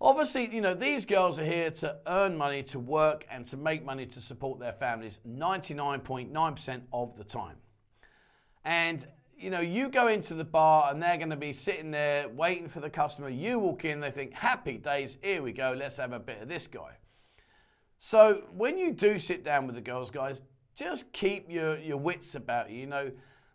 Obviously, 0.01 0.55
you 0.55 0.61
know, 0.61 0.75
these 0.75 1.05
girls 1.05 1.39
are 1.39 1.45
here 1.45 1.71
to 1.71 1.99
earn 2.07 2.37
money, 2.37 2.63
to 2.65 2.79
work, 2.79 3.27
and 3.31 3.45
to 3.47 3.57
make 3.57 3.85
money 3.85 4.07
to 4.07 4.21
support 4.21 4.59
their 4.59 4.73
families 4.73 5.19
99.9% 5.29 6.83
of 6.93 7.17
the 7.17 7.25
time. 7.25 7.57
And 8.65 9.07
you 9.39 9.51
know, 9.51 9.61
you 9.61 9.89
go 9.89 10.09
into 10.09 10.35
the 10.35 10.45
bar 10.45 10.91
and 10.91 11.03
they're 11.03 11.17
going 11.17 11.31
to 11.31 11.37
be 11.37 11.53
sitting 11.53 11.91
there 11.91 12.29
waiting 12.29 12.69
for 12.69 12.81
the 12.81 12.91
customer. 12.91 13.29
You 13.29 13.59
walk 13.59 13.85
in, 13.85 14.01
they 14.01 14.11
think, 14.11 14.33
happy 14.33 14.79
days, 14.79 15.19
here 15.23 15.43
we 15.43 15.53
go, 15.53 15.75
let's 15.77 15.97
have 15.97 16.13
a 16.13 16.19
bit 16.19 16.41
of 16.43 16.49
this 16.49 16.67
guy. 16.67 16.93
So 18.01 18.43
when 18.55 18.77
you 18.77 18.93
do 18.93 19.19
sit 19.19 19.45
down 19.45 19.67
with 19.67 19.75
the 19.75 19.81
girls, 19.81 20.11
guys, 20.11 20.43
just 20.75 21.11
keep 21.13 21.51
your, 21.51 21.79
your 21.79 21.97
wits 21.97 22.35
about 22.35 22.71
you. 22.71 22.81
You 22.81 22.87
know, 22.87 23.11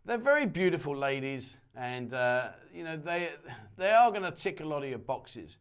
they're 0.06 0.18
very 0.18 0.46
beautiful 0.46 0.96
ladies 0.96 1.56
and, 1.76 2.14
uh, 2.14 2.50
you 2.74 2.84
know, 2.84 2.98
they, 2.98 3.31
they 3.78 3.92
are 3.92 4.10
going 4.10 4.24
to 4.24 4.31
tick 4.31 4.62
a 4.62 4.66
lot 4.66 4.84
of 4.84 4.90
your 4.90 5.00
boxes. 5.00 5.58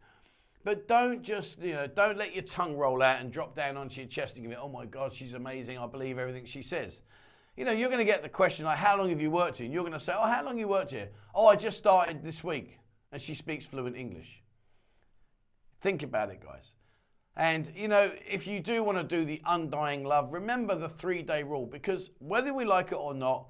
But 0.65 0.89
don't 0.89 1.23
just, 1.23 1.61
you 1.61 1.75
know, 1.75 1.87
don't 1.87 2.19
let 2.19 2.35
your 2.35 2.45
tongue 2.45 2.77
roll 2.77 3.03
out 3.03 3.21
and 3.21 3.33
drop 3.33 3.55
down 3.55 3.77
onto 3.77 4.01
your 4.01 4.09
chest 4.09 4.37
and 4.37 4.45
give 4.45 4.53
it, 4.53 4.59
oh 4.61 4.69
my 4.69 4.85
God, 4.85 5.13
she's 5.13 5.33
amazing. 5.33 5.79
I 5.79 5.87
believe 5.87 6.19
everything 6.19 6.45
she 6.45 6.63
says. 6.63 7.01
You 7.59 7.65
know, 7.65 7.73
you're 7.73 7.89
going 7.89 7.99
to 7.99 8.05
get 8.05 8.23
the 8.23 8.29
question 8.29 8.67
like, 8.67 8.79
how 8.79 8.97
long 8.97 9.11
have 9.11 9.21
you 9.21 9.33
worked 9.33 9.59
here? 9.59 9.65
And 9.65 9.75
you're 9.75 9.83
going 9.83 9.93
to 9.93 9.99
say, 9.99 10.13
oh, 10.17 10.29
how 10.29 10.45
long 10.45 10.59
you 10.59 10.69
worked 10.69 10.93
here? 10.93 11.09
Oh, 11.35 11.49
I 11.49 11.57
just 11.57 11.77
started 11.77 12.23
this 12.23 12.45
week. 12.45 12.79
And 13.11 13.21
she 13.21 13.35
speaks 13.35 13.67
fluent 13.67 13.97
English. 13.97 14.45
Think 15.81 16.05
about 16.05 16.31
it, 16.31 16.41
guys. 16.41 16.75
And, 17.37 17.69
you 17.75 17.89
know, 17.89 18.13
if 18.31 18.47
you 18.47 18.61
do 18.61 18.85
want 18.85 18.99
to 18.99 19.03
do 19.03 19.25
the 19.25 19.43
undying 19.45 20.05
love, 20.05 20.33
remember 20.33 20.77
the 20.77 20.89
three 20.89 21.21
day 21.21 21.43
rule 21.43 21.67
because 21.67 22.11
whether 22.21 22.55
we 22.55 22.65
like 22.65 22.93
it 22.93 22.95
or 22.95 23.13
not, 23.13 23.49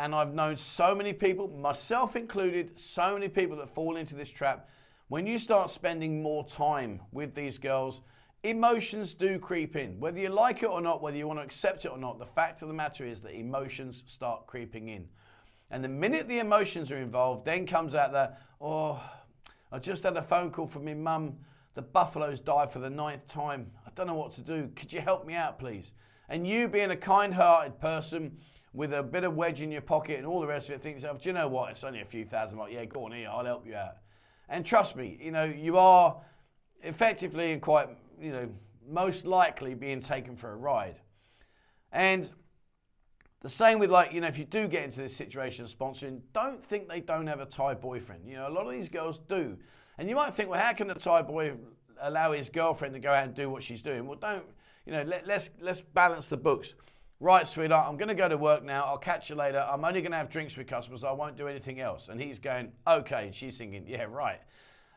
and 0.00 0.16
I've 0.16 0.34
known 0.34 0.56
so 0.56 0.92
many 0.92 1.12
people, 1.12 1.46
myself 1.46 2.16
included, 2.16 2.76
so 2.76 3.14
many 3.14 3.28
people 3.28 3.56
that 3.58 3.72
fall 3.72 3.98
into 3.98 4.16
this 4.16 4.30
trap, 4.30 4.68
when 5.06 5.28
you 5.28 5.38
start 5.38 5.70
spending 5.70 6.22
more 6.24 6.44
time 6.44 7.00
with 7.12 7.36
these 7.36 7.56
girls, 7.56 8.00
Emotions 8.44 9.14
do 9.14 9.38
creep 9.38 9.74
in. 9.74 9.98
Whether 9.98 10.20
you 10.20 10.28
like 10.28 10.62
it 10.62 10.66
or 10.66 10.80
not, 10.80 11.02
whether 11.02 11.16
you 11.16 11.26
want 11.26 11.40
to 11.40 11.44
accept 11.44 11.84
it 11.84 11.88
or 11.88 11.98
not, 11.98 12.18
the 12.18 12.26
fact 12.26 12.62
of 12.62 12.68
the 12.68 12.74
matter 12.74 13.04
is 13.04 13.20
that 13.22 13.32
emotions 13.32 14.04
start 14.06 14.46
creeping 14.46 14.88
in. 14.88 15.08
And 15.70 15.82
the 15.82 15.88
minute 15.88 16.28
the 16.28 16.38
emotions 16.38 16.92
are 16.92 16.98
involved, 16.98 17.44
then 17.44 17.66
comes 17.66 17.94
out 17.94 18.12
that, 18.12 18.40
oh, 18.60 19.02
I 19.72 19.78
just 19.78 20.04
had 20.04 20.16
a 20.16 20.22
phone 20.22 20.50
call 20.50 20.66
from 20.66 20.84
my 20.84 20.94
mum. 20.94 21.34
The 21.74 21.82
buffaloes 21.82 22.40
died 22.40 22.72
for 22.72 22.78
the 22.78 22.88
ninth 22.88 23.26
time. 23.26 23.70
I 23.86 23.90
don't 23.94 24.06
know 24.06 24.14
what 24.14 24.32
to 24.36 24.40
do. 24.40 24.70
Could 24.76 24.92
you 24.92 25.00
help 25.00 25.26
me 25.26 25.34
out, 25.34 25.58
please? 25.58 25.92
And 26.28 26.46
you, 26.46 26.68
being 26.68 26.92
a 26.92 26.96
kind 26.96 27.34
hearted 27.34 27.80
person 27.80 28.38
with 28.72 28.92
a 28.92 29.02
bit 29.02 29.24
of 29.24 29.34
wedge 29.34 29.62
in 29.62 29.72
your 29.72 29.80
pocket 29.82 30.18
and 30.18 30.26
all 30.26 30.40
the 30.40 30.46
rest 30.46 30.68
of 30.68 30.76
it, 30.76 30.82
thinks, 30.82 31.02
do 31.02 31.08
you 31.22 31.32
know 31.32 31.48
what? 31.48 31.70
It's 31.70 31.84
only 31.84 32.02
a 32.02 32.04
few 32.04 32.24
thousand. 32.24 32.58
Like, 32.58 32.72
yeah, 32.72 32.84
go 32.84 33.04
on 33.04 33.12
here, 33.12 33.28
I'll 33.30 33.44
help 33.44 33.66
you 33.66 33.74
out. 33.74 33.96
And 34.48 34.64
trust 34.64 34.94
me, 34.94 35.18
you 35.20 35.32
know, 35.32 35.44
you 35.44 35.76
are 35.76 36.16
effectively 36.82 37.52
and 37.52 37.60
quite 37.60 37.88
you 38.20 38.32
know, 38.32 38.48
most 38.88 39.26
likely 39.26 39.74
being 39.74 40.00
taken 40.00 40.36
for 40.36 40.52
a 40.52 40.56
ride. 40.56 40.96
And 41.92 42.28
the 43.40 43.48
same 43.48 43.78
with 43.78 43.90
like, 43.90 44.12
you 44.12 44.20
know, 44.20 44.26
if 44.26 44.36
you 44.36 44.44
do 44.44 44.66
get 44.66 44.84
into 44.84 45.00
this 45.00 45.14
situation 45.14 45.64
of 45.64 45.70
sponsoring, 45.70 46.20
don't 46.32 46.64
think 46.64 46.88
they 46.88 47.00
don't 47.00 47.26
have 47.26 47.40
a 47.40 47.46
Thai 47.46 47.74
boyfriend. 47.74 48.26
You 48.26 48.36
know, 48.36 48.48
a 48.48 48.50
lot 48.50 48.66
of 48.66 48.72
these 48.72 48.88
girls 48.88 49.20
do. 49.28 49.56
And 49.98 50.08
you 50.08 50.16
might 50.16 50.34
think, 50.34 50.48
well, 50.48 50.60
how 50.60 50.72
can 50.72 50.90
a 50.90 50.94
Thai 50.94 51.22
boy 51.22 51.52
allow 52.00 52.32
his 52.32 52.48
girlfriend 52.48 52.94
to 52.94 53.00
go 53.00 53.12
out 53.12 53.24
and 53.24 53.34
do 53.34 53.48
what 53.48 53.62
she's 53.62 53.82
doing? 53.82 54.06
Well, 54.06 54.18
don't, 54.18 54.44
you 54.86 54.92
know, 54.92 55.02
let, 55.02 55.26
let's, 55.26 55.50
let's 55.60 55.80
balance 55.80 56.26
the 56.26 56.36
books. 56.36 56.74
Right, 57.20 57.48
sweetheart, 57.48 57.88
I'm 57.88 57.96
going 57.96 58.08
to 58.08 58.14
go 58.14 58.28
to 58.28 58.36
work 58.36 58.64
now. 58.64 58.84
I'll 58.84 58.96
catch 58.96 59.28
you 59.28 59.34
later. 59.34 59.66
I'm 59.68 59.84
only 59.84 60.00
going 60.00 60.12
to 60.12 60.18
have 60.18 60.30
drinks 60.30 60.56
with 60.56 60.68
customers. 60.68 61.02
I 61.02 61.10
won't 61.10 61.36
do 61.36 61.48
anything 61.48 61.80
else. 61.80 62.08
And 62.08 62.20
he's 62.20 62.38
going, 62.38 62.70
okay. 62.86 63.26
And 63.26 63.34
she's 63.34 63.58
thinking, 63.58 63.84
yeah, 63.88 64.04
right. 64.04 64.40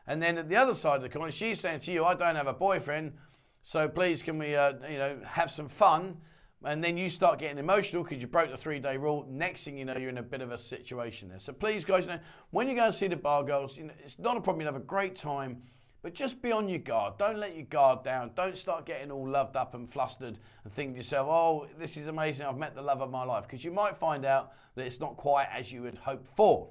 And 0.06 0.22
then 0.22 0.38
at 0.38 0.48
the 0.48 0.56
other 0.56 0.74
side 0.74 0.96
of 0.96 1.02
the 1.02 1.08
coin, 1.08 1.30
she's 1.30 1.60
saying 1.60 1.80
to 1.80 1.92
you, 1.92 2.04
I 2.04 2.14
don't 2.14 2.36
have 2.36 2.46
a 2.46 2.52
boyfriend, 2.52 3.14
so 3.62 3.88
please 3.88 4.22
can 4.22 4.38
we, 4.38 4.56
uh, 4.56 4.74
you 4.90 4.98
know, 4.98 5.18
have 5.24 5.50
some 5.50 5.68
fun? 5.68 6.16
And 6.64 6.82
then 6.82 6.96
you 6.96 7.10
start 7.10 7.38
getting 7.38 7.58
emotional 7.58 8.04
because 8.04 8.20
you 8.20 8.28
broke 8.28 8.50
the 8.50 8.56
three-day 8.56 8.96
rule. 8.96 9.26
Next 9.28 9.64
thing 9.64 9.76
you 9.76 9.84
know, 9.84 9.96
you're 9.96 10.10
in 10.10 10.18
a 10.18 10.22
bit 10.22 10.40
of 10.40 10.52
a 10.52 10.58
situation 10.58 11.28
there. 11.28 11.40
So 11.40 11.52
please, 11.52 11.84
guys, 11.84 12.04
you 12.04 12.10
know, 12.10 12.20
when 12.50 12.68
you 12.68 12.76
go 12.76 12.86
and 12.86 12.94
see 12.94 13.08
the 13.08 13.16
bar 13.16 13.42
girls, 13.42 13.76
you 13.76 13.84
know, 13.84 13.94
it's 14.04 14.18
not 14.18 14.36
a 14.36 14.40
problem. 14.40 14.60
You 14.60 14.66
have 14.66 14.76
a 14.76 14.80
great 14.84 15.16
time. 15.16 15.62
But 16.02 16.14
just 16.14 16.42
be 16.42 16.50
on 16.50 16.68
your 16.68 16.80
guard. 16.80 17.16
Don't 17.16 17.38
let 17.38 17.54
your 17.54 17.66
guard 17.66 18.02
down. 18.02 18.32
Don't 18.34 18.56
start 18.56 18.86
getting 18.86 19.12
all 19.12 19.28
loved 19.28 19.56
up 19.56 19.74
and 19.74 19.88
flustered 19.88 20.40
and 20.64 20.72
think 20.72 20.92
to 20.92 20.96
yourself, 20.96 21.28
oh, 21.30 21.68
this 21.78 21.96
is 21.96 22.08
amazing. 22.08 22.44
I've 22.44 22.58
met 22.58 22.74
the 22.74 22.82
love 22.82 23.02
of 23.02 23.10
my 23.10 23.24
life. 23.24 23.44
Because 23.44 23.64
you 23.64 23.70
might 23.70 23.96
find 23.96 24.24
out 24.24 24.52
that 24.74 24.84
it's 24.84 24.98
not 24.98 25.16
quite 25.16 25.46
as 25.56 25.72
you 25.72 25.82
would 25.82 25.94
hope 25.94 26.26
for. 26.34 26.68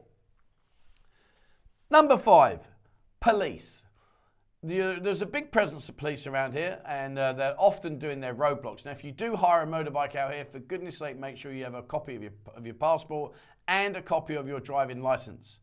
Number 1.90 2.18
five, 2.18 2.60
police. 3.22 3.84
There's 4.64 5.22
a 5.22 5.26
big 5.26 5.52
presence 5.52 5.90
of 5.90 5.98
police 5.98 6.28
around 6.28 6.54
here, 6.54 6.82
and 6.86 7.18
uh, 7.18 7.34
they're 7.34 7.56
often 7.58 7.98
doing 7.98 8.20
their 8.20 8.36
roadblocks. 8.36 8.86
Now, 8.86 8.92
if 8.92 9.04
you 9.04 9.12
do 9.12 9.36
hire 9.36 9.64
a 9.64 9.68
motorbike 9.68 10.16
out 10.16 10.34
here, 10.34 10.46
for 10.46 10.60
goodness 10.60 10.98
sake, 10.98 11.18
make 11.18 11.38
sure 11.38 11.52
you 11.52 11.64
have 11.64 11.74
a 11.74 11.82
copy 11.82 12.16
of 12.16 12.22
your, 12.22 12.34
of 12.56 12.66
your 12.66 12.76
passport 12.76 13.32
and 13.68 13.96
a 13.96 14.02
copy 14.02 14.36
of 14.36 14.48
your 14.48 14.60
driving 14.60 15.02
license. 15.02 15.60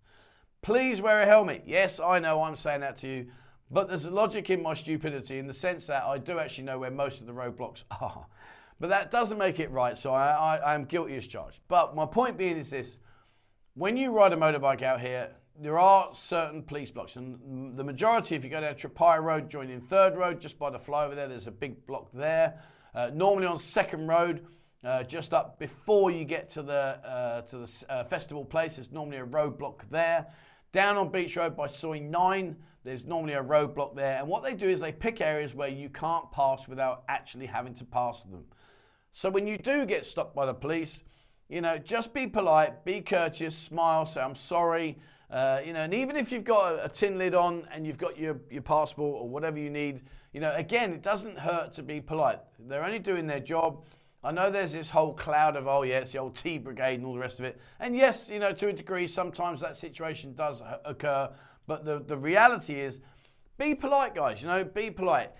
Please 0.62 1.00
wear 1.00 1.21
a 1.21 1.27
helmet. 1.27 1.62
Yes, 1.65 2.00
I 2.00 2.19
know 2.19 2.43
I'm 2.43 2.57
saying 2.57 2.81
that 2.81 2.97
to 2.99 3.09
you, 3.09 3.27
but 3.71 3.87
there's 3.87 4.05
a 4.05 4.11
logic 4.11 4.50
in 4.50 4.62
my 4.62 4.75
stupidity 4.75 5.38
in 5.38 5.47
the 5.47 5.55
sense 5.55 5.87
that 5.87 6.03
I 6.03 6.19
do 6.19 6.41
actually 6.41 6.65
know 6.65 6.81
where 6.81 6.91
most 6.91 7.21
of 7.21 7.27
the 7.27 7.33
roadblocks 7.33 7.85
are. 8.00 8.27
But 8.81 8.91
that 8.91 9.11
doesn't 9.11 9.38
make 9.38 9.61
it 9.61 9.71
right, 9.71 9.97
so 9.97 10.11
I, 10.12 10.57
I, 10.57 10.75
I'm 10.75 10.85
guilty 10.85 11.17
as 11.17 11.27
charged. 11.27 11.61
But 11.69 11.95
my 11.95 12.07
point 12.07 12.37
being 12.37 12.57
is 12.57 12.71
this 12.71 12.99
when 13.75 13.97
you 13.97 14.11
ride 14.11 14.33
a 14.33 14.37
motorbike 14.37 14.83
out 14.83 15.00
here, 15.00 15.31
there 15.61 15.79
are 15.79 16.11
certain 16.15 16.62
police 16.62 16.91
blocks, 16.91 17.17
and 17.17 17.77
the 17.77 17.83
majority, 17.83 18.37
if 18.37 18.45
you 18.45 18.50
go 18.50 18.61
down 18.61 18.75
Trepair 18.75 19.23
Road, 19.23 19.50
joining 19.50 19.81
Third 19.81 20.17
Road, 20.17 20.41
just 20.41 20.59
by 20.59 20.71
the 20.71 20.79
flyover 20.79 21.15
there, 21.15 21.29
there's 21.29 21.49
a 21.49 21.53
big 21.53 21.85
block 21.87 22.09
there. 22.12 22.61
Uh, 22.95 23.11
normally 23.12 23.47
on 23.47 23.59
Second 23.59 24.07
Road, 24.07 24.47
uh, 24.85 25.03
just 25.03 25.35
up 25.35 25.59
before 25.59 26.11
you 26.11 26.25
get 26.25 26.49
to 26.50 26.62
the 26.62 26.73
uh, 27.05 27.43
to 27.43 27.59
the 27.59 27.85
uh, 27.88 28.05
festival 28.05 28.45
place, 28.45 28.77
there's 28.77 28.93
normally 28.93 29.19
a 29.19 29.27
roadblock 29.27 29.81
there. 29.91 30.27
Down 30.73 30.97
on 30.97 31.11
Beach 31.11 31.37
Road 31.37 31.57
by 31.57 31.67
Soi 31.67 31.99
9, 31.99 32.57
there's 32.85 33.05
normally 33.05 33.35
a 33.35 33.43
roadblock 33.43 33.97
there. 33.97 34.19
And 34.19 34.29
what 34.29 34.43
they 34.45 34.55
do 34.55 34.67
is 34.67 34.81
they 34.81 34.93
pick 34.93 35.21
areas 35.21 35.55
where 35.55 35.69
you 35.69 35.88
can't 35.88 36.31
pass 36.31 36.69
without 36.69 37.03
actually 37.09 37.47
having 37.47 37.75
to 37.75 37.85
pass 37.85 38.23
them. 38.23 38.45
So 39.12 39.31
when 39.31 39.47
you 39.47 39.59
do 39.59 39.87
get 39.87 40.07
stopped 40.07 40.35
by 40.37 40.47
the 40.47 40.55
police, 40.55 41.00
you 41.49 41.61
know, 41.61 41.79
just 41.79 42.12
be 42.12 42.27
polite, 42.27 42.85
be 42.85 43.00
courteous, 43.00 43.57
smile, 43.57 44.07
say, 44.07 44.21
I'm 44.21 44.35
sorry. 44.35 44.99
Uh, 45.31 45.61
you 45.65 45.75
know, 45.75 45.81
and 45.81 45.93
even 45.93 46.17
if 46.17 46.33
you've 46.33 46.45
got 46.45 46.73
a, 46.73 46.85
a, 46.85 46.89
tin 46.89 47.19
lid 47.19 47.35
on 47.35 47.69
and 47.73 47.87
you've 47.87 47.99
got 47.99 48.19
your, 48.19 48.41
your 48.51 48.63
passport 48.63 49.23
or 49.23 49.29
whatever 49.29 49.59
you 49.59 49.69
need, 49.69 50.01
you 50.33 50.41
know, 50.41 50.55
again, 50.55 50.93
it 50.93 51.03
doesn't 51.03 51.39
hurt 51.39 51.75
to 51.75 51.83
be 51.83 52.01
polite. 52.01 52.39
They're 52.59 52.85
only 52.85 52.99
doing 52.99 53.27
their 53.27 53.41
job. 53.41 53.85
I 54.25 54.33
know 54.33 54.51
there's 54.51 54.73
this 54.73 54.89
whole 54.89 55.13
cloud 55.13 55.55
of, 55.55 55.69
oh, 55.69 55.83
yeah, 55.83 55.99
it's 55.99 56.13
the 56.13 56.19
old 56.19 56.35
T 56.35 56.57
Brigade 56.57 56.95
and 56.95 57.05
all 57.05 57.13
the 57.13 57.21
rest 57.21 57.39
of 57.39 57.45
it. 57.45 57.61
And 57.79 57.95
yes, 57.95 58.31
you 58.31 58.39
know, 58.39 58.53
to 58.53 58.69
a 58.69 58.73
degree, 58.73 59.07
sometimes 59.07 59.61
that 59.61 59.77
situation 59.77 60.35
does 60.35 60.63
occur. 60.85 61.31
But 61.67 61.85
the, 61.85 62.01
the 62.01 62.17
reality 62.17 62.81
is, 62.81 62.99
be 63.59 63.75
polite, 63.75 64.15
guys, 64.15 64.41
you 64.41 64.49
know, 64.49 64.65
be 64.65 64.91
polite. 64.91 65.31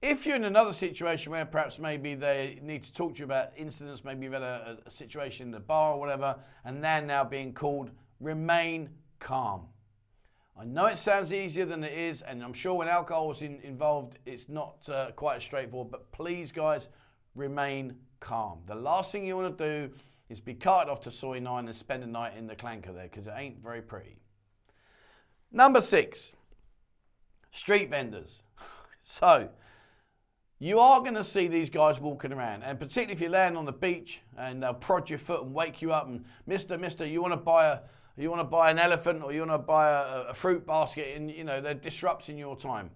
If 0.00 0.24
you're 0.24 0.36
in 0.36 0.44
another 0.44 0.72
situation 0.72 1.32
where 1.32 1.44
perhaps 1.44 1.78
maybe 1.78 2.14
they 2.14 2.58
need 2.62 2.84
to 2.84 2.92
talk 2.92 3.14
to 3.14 3.18
you 3.18 3.24
about 3.24 3.50
incidents, 3.56 4.04
maybe 4.04 4.24
you've 4.24 4.32
had 4.32 4.42
a, 4.42 4.78
a 4.86 4.90
situation 4.90 5.46
in 5.46 5.52
the 5.52 5.60
bar 5.60 5.94
or 5.94 6.00
whatever, 6.00 6.36
and 6.64 6.82
they're 6.82 7.02
now 7.02 7.24
being 7.24 7.52
called, 7.52 7.90
remain 8.20 8.88
calm. 9.18 9.66
I 10.58 10.64
know 10.64 10.86
it 10.86 10.96
sounds 10.96 11.32
easier 11.32 11.66
than 11.66 11.84
it 11.84 11.92
is, 11.92 12.22
and 12.22 12.42
I'm 12.42 12.54
sure 12.54 12.74
when 12.74 12.88
alcohol 12.88 13.30
is 13.32 13.42
in, 13.42 13.60
involved, 13.62 14.18
it's 14.24 14.48
not 14.48 14.88
uh, 14.88 15.10
quite 15.12 15.36
as 15.36 15.44
straightforward. 15.44 15.90
But 15.90 16.10
please, 16.12 16.50
guys, 16.50 16.88
remain 17.34 17.96
calm. 18.20 18.60
The 18.66 18.74
last 18.74 19.12
thing 19.12 19.26
you 19.26 19.36
want 19.36 19.56
to 19.58 19.64
do 19.64 19.94
is 20.30 20.40
be 20.40 20.54
carted 20.54 20.90
off 20.90 21.00
to 21.00 21.10
Soi 21.10 21.38
9 21.38 21.66
and 21.66 21.76
spend 21.76 22.02
a 22.02 22.06
night 22.06 22.36
in 22.36 22.46
the 22.46 22.56
clanker 22.56 22.92
there 22.92 23.04
because 23.04 23.26
it 23.26 23.34
ain't 23.36 23.62
very 23.62 23.82
pretty. 23.82 24.16
Number 25.52 25.80
six, 25.80 26.32
street 27.52 27.90
vendors. 27.90 28.42
So, 29.08 29.50
you 30.58 30.80
are 30.80 31.00
going 31.00 31.14
to 31.14 31.22
see 31.22 31.46
these 31.46 31.70
guys 31.70 32.00
walking 32.00 32.32
around, 32.32 32.64
and 32.64 32.76
particularly 32.76 33.12
if 33.12 33.20
you 33.20 33.28
land 33.28 33.56
on 33.56 33.66
the 33.66 33.72
beach 33.72 34.20
and 34.36 34.60
they'll 34.60 34.74
prod 34.74 35.08
your 35.08 35.20
foot 35.20 35.42
and 35.44 35.54
wake 35.54 35.80
you 35.80 35.92
up 35.92 36.08
and, 36.08 36.24
Mister, 36.46 36.76
Mister, 36.76 37.06
you 37.06 37.22
want 37.22 37.32
to 37.32 37.36
buy 37.36 37.66
a 37.66 37.78
you 38.16 38.30
want 38.30 38.40
to 38.40 38.44
buy 38.44 38.70
an 38.70 38.78
elephant 38.78 39.22
or 39.22 39.32
you 39.32 39.40
want 39.40 39.52
to 39.52 39.58
buy 39.58 39.90
a, 39.90 40.28
a 40.28 40.34
fruit 40.34 40.66
basket 40.66 41.16
and 41.16 41.30
you 41.30 41.44
know 41.44 41.60
they're 41.60 41.74
disrupting 41.74 42.38
your 42.38 42.56
time. 42.56 42.90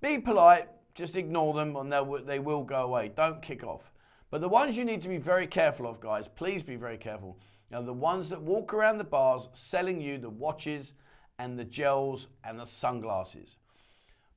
Be 0.00 0.18
polite, 0.18 0.68
just 0.94 1.16
ignore 1.16 1.54
them 1.54 1.76
and 1.76 1.92
they'll, 1.92 2.24
they 2.24 2.38
will 2.38 2.64
go 2.64 2.82
away. 2.82 3.12
Don't 3.14 3.40
kick 3.40 3.64
off. 3.64 3.92
But 4.30 4.40
the 4.40 4.48
ones 4.48 4.76
you 4.76 4.84
need 4.84 5.02
to 5.02 5.08
be 5.08 5.18
very 5.18 5.46
careful 5.46 5.86
of, 5.86 6.00
guys, 6.00 6.28
please 6.28 6.62
be 6.62 6.76
very 6.76 6.98
careful. 6.98 7.38
Now, 7.70 7.82
the 7.82 7.92
ones 7.92 8.28
that 8.30 8.40
walk 8.40 8.74
around 8.74 8.98
the 8.98 9.04
bars 9.04 9.48
selling 9.52 10.00
you 10.00 10.18
the 10.18 10.30
watches 10.30 10.92
and 11.38 11.58
the 11.58 11.64
gels 11.64 12.28
and 12.44 12.58
the 12.58 12.64
sunglasses. 12.64 13.56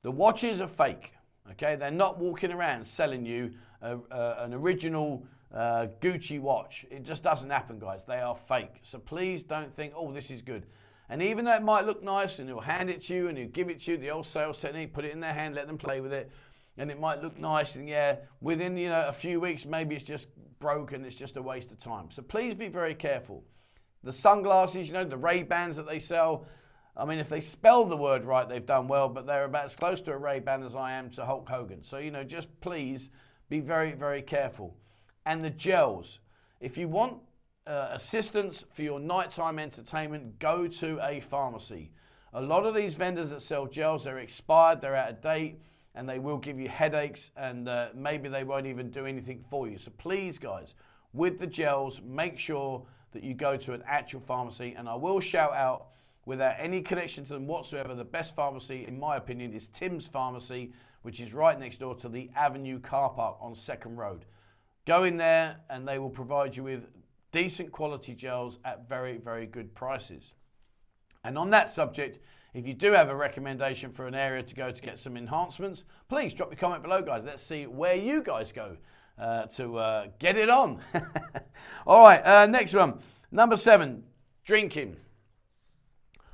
The 0.02 0.10
watches 0.10 0.60
are 0.60 0.68
fake, 0.68 1.12
okay? 1.52 1.76
They're 1.76 1.90
not 1.90 2.18
walking 2.18 2.52
around 2.52 2.86
selling 2.86 3.24
you 3.24 3.52
a, 3.82 3.98
a, 4.10 4.44
an 4.44 4.54
original 4.54 5.26
uh, 5.54 5.88
Gucci 6.00 6.40
watch. 6.40 6.86
It 6.90 7.02
just 7.02 7.22
doesn't 7.22 7.50
happen, 7.50 7.78
guys. 7.78 8.04
They 8.06 8.20
are 8.20 8.36
fake. 8.36 8.80
So 8.82 8.98
please 8.98 9.42
don't 9.42 9.74
think, 9.74 9.92
oh, 9.96 10.12
this 10.12 10.30
is 10.30 10.42
good. 10.42 10.66
And 11.08 11.22
even 11.22 11.44
though 11.44 11.54
it 11.54 11.62
might 11.62 11.86
look 11.86 12.02
nice 12.04 12.38
and 12.38 12.48
he'll 12.48 12.60
hand 12.60 12.88
it 12.88 13.02
to 13.02 13.14
you 13.14 13.28
and 13.28 13.36
he'll 13.36 13.48
give 13.48 13.68
it 13.68 13.80
to 13.80 13.92
you, 13.92 13.96
the 13.96 14.10
old 14.10 14.26
sales 14.26 14.60
technique, 14.60 14.94
put 14.94 15.04
it 15.04 15.12
in 15.12 15.20
their 15.20 15.32
hand, 15.32 15.56
let 15.56 15.66
them 15.66 15.76
play 15.76 16.00
with 16.00 16.12
it, 16.12 16.30
and 16.78 16.90
it 16.90 17.00
might 17.00 17.20
look 17.20 17.36
nice 17.36 17.74
and 17.74 17.88
yeah, 17.88 18.16
within 18.40 18.76
you 18.76 18.88
know 18.88 19.06
a 19.08 19.12
few 19.12 19.40
weeks 19.40 19.66
maybe 19.66 19.96
it's 19.96 20.04
just 20.04 20.28
broken, 20.60 21.04
it's 21.04 21.16
just 21.16 21.36
a 21.36 21.42
waste 21.42 21.72
of 21.72 21.80
time. 21.80 22.10
So 22.12 22.22
please 22.22 22.54
be 22.54 22.68
very 22.68 22.94
careful. 22.94 23.44
The 24.04 24.12
sunglasses, 24.12 24.86
you 24.86 24.94
know, 24.94 25.04
the 25.04 25.16
Ray-Bans 25.16 25.76
that 25.76 25.86
they 25.86 25.98
sell, 25.98 26.46
I 26.96 27.04
mean, 27.04 27.18
if 27.18 27.28
they 27.28 27.40
spell 27.40 27.84
the 27.84 27.96
word 27.96 28.24
right, 28.24 28.48
they've 28.48 28.64
done 28.64 28.86
well, 28.86 29.08
but 29.08 29.26
they're 29.26 29.44
about 29.44 29.64
as 29.64 29.76
close 29.76 30.00
to 30.02 30.12
a 30.12 30.16
Ray-Ban 30.16 30.62
as 30.62 30.76
I 30.76 30.92
am 30.92 31.10
to 31.10 31.26
Hulk 31.26 31.48
Hogan. 31.48 31.82
So, 31.82 31.98
you 31.98 32.10
know, 32.10 32.24
just 32.24 32.48
please 32.60 33.10
be 33.48 33.60
very, 33.60 33.92
very 33.92 34.22
careful 34.22 34.76
and 35.26 35.44
the 35.44 35.50
gels. 35.50 36.20
If 36.60 36.76
you 36.76 36.88
want 36.88 37.18
uh, 37.66 37.88
assistance 37.92 38.64
for 38.72 38.82
your 38.82 39.00
nighttime 39.00 39.58
entertainment, 39.58 40.38
go 40.38 40.66
to 40.66 40.98
a 41.02 41.20
pharmacy. 41.20 41.90
A 42.32 42.40
lot 42.40 42.64
of 42.64 42.74
these 42.74 42.94
vendors 42.94 43.30
that 43.30 43.42
sell 43.42 43.66
gels, 43.66 44.04
they're 44.04 44.18
expired, 44.18 44.80
they're 44.80 44.96
out 44.96 45.10
of 45.10 45.20
date, 45.20 45.60
and 45.94 46.08
they 46.08 46.18
will 46.18 46.38
give 46.38 46.60
you 46.60 46.68
headaches, 46.68 47.30
and 47.36 47.68
uh, 47.68 47.88
maybe 47.94 48.28
they 48.28 48.44
won't 48.44 48.66
even 48.66 48.90
do 48.90 49.06
anything 49.06 49.44
for 49.50 49.68
you. 49.68 49.78
So 49.78 49.90
please, 49.98 50.38
guys, 50.38 50.74
with 51.12 51.40
the 51.40 51.46
gels, 51.46 52.00
make 52.04 52.38
sure 52.38 52.86
that 53.12 53.24
you 53.24 53.34
go 53.34 53.56
to 53.56 53.72
an 53.72 53.82
actual 53.86 54.20
pharmacy. 54.20 54.74
And 54.78 54.88
I 54.88 54.94
will 54.94 55.18
shout 55.18 55.52
out, 55.52 55.88
without 56.26 56.54
any 56.58 56.80
connection 56.82 57.24
to 57.26 57.32
them 57.32 57.48
whatsoever, 57.48 57.94
the 57.94 58.04
best 58.04 58.36
pharmacy, 58.36 58.86
in 58.86 58.98
my 58.98 59.16
opinion, 59.16 59.52
is 59.52 59.66
Tim's 59.66 60.06
Pharmacy, 60.06 60.72
which 61.02 61.18
is 61.18 61.34
right 61.34 61.58
next 61.58 61.78
door 61.78 61.96
to 61.96 62.08
the 62.08 62.30
Avenue 62.36 62.78
car 62.78 63.10
park 63.10 63.36
on 63.40 63.54
Second 63.56 63.96
Road. 63.96 64.24
Go 64.86 65.04
in 65.04 65.16
there 65.16 65.56
and 65.68 65.86
they 65.86 65.98
will 65.98 66.10
provide 66.10 66.56
you 66.56 66.64
with 66.64 66.86
decent 67.32 67.70
quality 67.72 68.14
gels 68.14 68.58
at 68.64 68.88
very, 68.88 69.18
very 69.18 69.46
good 69.46 69.74
prices. 69.74 70.32
And 71.22 71.36
on 71.38 71.50
that 71.50 71.70
subject, 71.70 72.18
if 72.54 72.66
you 72.66 72.74
do 72.74 72.92
have 72.92 73.08
a 73.08 73.14
recommendation 73.14 73.92
for 73.92 74.06
an 74.06 74.14
area 74.14 74.42
to 74.42 74.54
go 74.54 74.70
to 74.70 74.82
get 74.82 74.98
some 74.98 75.16
enhancements, 75.16 75.84
please 76.08 76.34
drop 76.34 76.50
your 76.50 76.58
comment 76.58 76.82
below, 76.82 77.02
guys. 77.02 77.22
Let's 77.24 77.42
see 77.42 77.66
where 77.66 77.94
you 77.94 78.22
guys 78.22 78.52
go 78.52 78.76
uh, 79.18 79.46
to 79.46 79.78
uh, 79.78 80.06
get 80.18 80.36
it 80.36 80.50
on. 80.50 80.80
All 81.86 82.02
right, 82.02 82.24
uh, 82.24 82.46
next 82.46 82.74
one. 82.74 82.98
Number 83.30 83.56
seven, 83.56 84.02
drinking. 84.44 84.96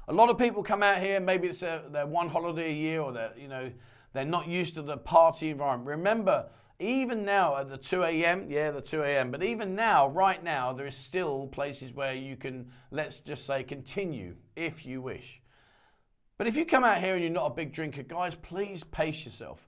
A 0.09 0.12
lot 0.12 0.31
of 0.31 0.38
people 0.38 0.62
come 0.62 0.83
out 0.83 1.03
here, 1.03 1.21
maybe 1.21 1.49
it's 1.49 1.61
their 1.61 2.07
one 2.07 2.29
holiday 2.29 2.71
a 2.71 2.75
year 2.75 3.00
or 3.00 3.12
they're, 3.12 3.33
you 3.37 3.49
know, 3.49 3.71
they're 4.12 4.25
not 4.25 4.47
used 4.47 4.76
to 4.76 4.83
the 4.83 4.97
party 4.97 5.50
environment. 5.50 5.88
Remember, 5.88 6.47
even 6.78 7.25
now 7.25 7.56
at 7.56 7.71
the 7.71 7.76
2 7.76 8.02
a.m., 8.04 8.47
yeah, 8.50 8.71
the 8.71 8.80
2 8.80 9.02
a.m., 9.02 9.30
but 9.30 9.42
even 9.42 9.75
now, 9.75 10.09
right 10.09 10.42
now, 10.42 10.73
there 10.73 10.87
is 10.87 10.97
still 10.97 11.47
places 11.47 11.92
where 11.92 12.14
you 12.14 12.37
can, 12.37 12.71
let's 12.90 13.21
just 13.21 13.47
say, 13.47 13.62
continue 13.62 14.37
if 14.54 14.85
you 14.85 15.00
wish. 15.00 15.40
But 16.38 16.47
if 16.47 16.56
you 16.56 16.66
come 16.66 16.85
out 16.85 16.99
here 16.99 17.14
and 17.14 17.23
you're 17.23 17.33
not 17.33 17.47
a 17.47 17.54
big 17.54 17.73
drinker, 17.73 18.02
guys, 18.02 18.35
please 18.35 18.85
pace 18.85 19.25
yourself. 19.25 19.66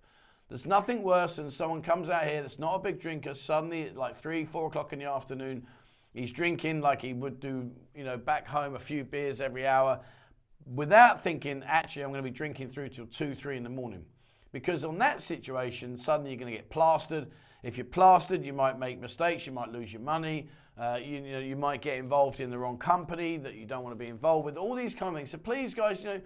There's 0.48 0.66
nothing 0.66 1.02
worse 1.02 1.36
than 1.36 1.50
someone 1.50 1.82
comes 1.82 2.08
out 2.08 2.24
here 2.24 2.42
that's 2.42 2.58
not 2.58 2.74
a 2.74 2.78
big 2.78 3.00
drinker, 3.00 3.34
suddenly 3.34 3.84
at 3.84 3.96
like 3.96 4.20
3, 4.20 4.44
4 4.44 4.66
o'clock 4.66 4.92
in 4.92 4.98
the 4.98 5.06
afternoon, 5.06 5.66
he's 6.14 6.32
drinking 6.32 6.80
like 6.80 7.02
he 7.02 7.12
would 7.12 7.40
do, 7.40 7.70
you 7.94 8.04
know, 8.04 8.16
back 8.16 8.46
home 8.46 8.74
a 8.74 8.78
few 8.78 9.04
beers 9.04 9.40
every 9.40 9.66
hour 9.66 10.00
without 10.74 11.22
thinking, 11.22 11.62
actually, 11.66 12.02
I'm 12.02 12.10
going 12.10 12.22
to 12.22 12.30
be 12.30 12.34
drinking 12.34 12.70
through 12.70 12.90
till 12.90 13.06
2, 13.06 13.34
3 13.34 13.56
in 13.56 13.62
the 13.62 13.70
morning. 13.70 14.04
Because 14.52 14.85
on 14.85 14.99
that 14.99 15.21
situation, 15.21 15.97
suddenly 15.99 16.31
you're 16.31 16.38
going 16.38 16.52
to 16.52 16.57
get 16.57 16.71
plastered. 16.71 17.28
If 17.62 17.76
you're 17.76 17.87
plastered, 17.87 18.45
you 18.45 18.52
might 18.52 18.78
make 18.78 19.00
mistakes, 19.00 19.47
you 19.47 19.52
might 19.52 19.73
lose 19.73 19.93
your 19.93 20.02
money, 20.02 20.49
uh, 20.78 20.99
you, 21.02 21.17
you, 21.17 21.33
know, 21.33 21.38
you 21.40 21.57
might 21.57 21.83
get 21.83 21.99
involved 21.99 22.40
in 22.40 22.50
the 22.50 22.59
wrong 22.59 22.78
company 22.78 23.37
that 23.38 23.55
you 23.55 23.67
don't 23.67 23.83
want 23.83 23.99
to 23.99 23.99
be 23.99 24.09
involved 24.09 24.45
with, 24.47 24.57
all 24.57 24.75
these 24.75 24.95
kind 24.95 25.11
of 25.11 25.17
things. 25.17 25.31
So 25.31 25.38
please, 25.38 25.75
guys, 25.75 26.00
you 26.00 26.07
know, 26.07 26.21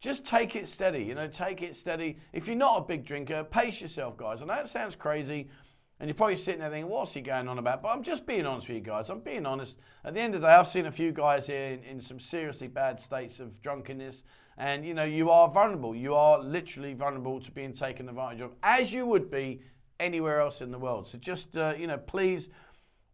just 0.00 0.26
take 0.26 0.54
it 0.54 0.68
steady, 0.68 1.02
you 1.02 1.14
know, 1.14 1.26
take 1.26 1.62
it 1.62 1.74
steady. 1.74 2.18
If 2.32 2.46
you're 2.46 2.56
not 2.56 2.78
a 2.78 2.82
big 2.82 3.04
drinker, 3.04 3.42
pace 3.44 3.80
yourself, 3.80 4.16
guys. 4.16 4.42
Know 4.42 4.52
it 4.52 4.68
sounds 4.68 4.94
crazy, 4.94 5.48
And 5.98 6.08
you're 6.08 6.14
probably 6.14 6.36
sitting 6.36 6.60
there 6.60 6.70
thinking, 6.70 6.90
what's 6.90 7.14
he 7.14 7.22
going 7.22 7.48
on 7.48 7.58
about? 7.58 7.82
But 7.82 7.88
I'm 7.88 8.02
just 8.02 8.26
being 8.26 8.44
honest 8.44 8.68
with 8.68 8.74
you 8.76 8.82
guys. 8.82 9.08
I'm 9.08 9.20
being 9.20 9.46
honest. 9.46 9.78
At 10.04 10.12
the 10.12 10.20
end 10.20 10.34
of 10.34 10.42
the 10.42 10.46
day, 10.46 10.52
I've 10.52 10.68
seen 10.68 10.86
a 10.86 10.92
few 10.92 11.10
guys 11.10 11.46
here 11.46 11.68
in, 11.68 11.82
in 11.84 12.00
some 12.00 12.20
seriously 12.20 12.68
bad 12.68 13.00
states 13.00 13.40
of 13.40 13.62
drunkenness. 13.62 14.22
And, 14.58 14.84
you 14.84 14.92
know, 14.92 15.04
you 15.04 15.30
are 15.30 15.48
vulnerable. 15.48 15.94
You 15.94 16.14
are 16.14 16.38
literally 16.38 16.92
vulnerable 16.92 17.40
to 17.40 17.50
being 17.50 17.72
taken 17.72 18.08
advantage 18.08 18.42
of, 18.42 18.52
as 18.62 18.92
you 18.92 19.06
would 19.06 19.30
be 19.30 19.62
anywhere 19.98 20.40
else 20.40 20.60
in 20.60 20.70
the 20.70 20.78
world. 20.78 21.08
So 21.08 21.16
just, 21.16 21.56
uh, 21.56 21.74
you 21.78 21.86
know, 21.86 21.96
please, 21.96 22.50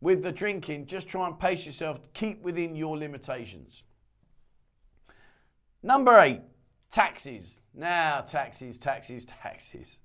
with 0.01 0.25
the 0.25 0.33
drinking, 0.33 0.87
just 0.87 1.07
try 1.07 1.29
and 1.29 1.39
pace 1.39 1.65
yourself. 1.65 2.01
Keep 2.15 2.43
within 2.43 2.75
your 2.75 2.99
limitations. 2.99 3.85
Number 5.85 6.19
eight, 6.19 6.41
taxis. 6.91 7.61
Now, 7.75 8.21
taxis, 8.23 8.77
taxis, 8.77 9.25
taxis. 9.25 9.99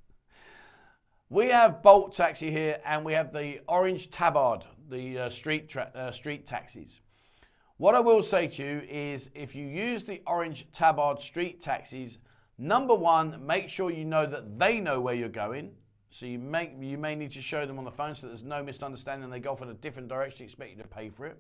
We 1.30 1.48
have 1.48 1.84
Bolt 1.84 2.16
Taxi 2.16 2.50
here, 2.50 2.80
and 2.86 3.04
we 3.04 3.12
have 3.12 3.34
the 3.34 3.60
Orange 3.68 4.10
Tabard, 4.10 4.64
the 4.90 5.20
uh, 5.20 5.30
street 5.30 5.68
tra- 5.68 5.92
uh, 5.94 6.10
street 6.10 6.46
taxis. 6.46 7.02
What 7.76 7.96
I 7.96 8.00
will 8.00 8.24
say 8.24 8.48
to 8.48 8.64
you 8.64 8.82
is, 8.90 9.30
if 9.36 9.54
you 9.54 9.68
use 9.68 10.06
the 10.06 10.22
Orange 10.26 10.68
Tabard 10.72 11.22
street 11.22 11.60
taxis, 11.60 12.20
number 12.58 12.96
one, 12.96 13.46
make 13.46 13.68
sure 13.68 13.92
you 13.92 14.06
know 14.06 14.26
that 14.26 14.58
they 14.58 14.80
know 14.80 15.02
where 15.02 15.16
you're 15.16 15.28
going. 15.28 15.72
So 16.12 16.26
you 16.26 16.40
may 16.40 16.74
you 16.80 16.98
may 16.98 17.14
need 17.14 17.34
to 17.34 17.42
show 17.42 17.66
them 17.66 17.78
on 17.78 17.84
the 17.84 17.92
phone 17.92 18.16
so 18.16 18.28
there's 18.28 18.46
no 18.46 18.64
misunderstanding. 18.64 19.26
And 19.26 19.34
they 19.34 19.42
go 19.42 19.52
off 19.52 19.62
in 19.62 19.68
a 19.68 19.74
different 19.74 20.08
direction, 20.08 20.46
expect 20.46 20.78
you 20.78 20.82
to 20.82 20.88
pay 20.88 21.10
for 21.10 21.26
it. 21.26 21.38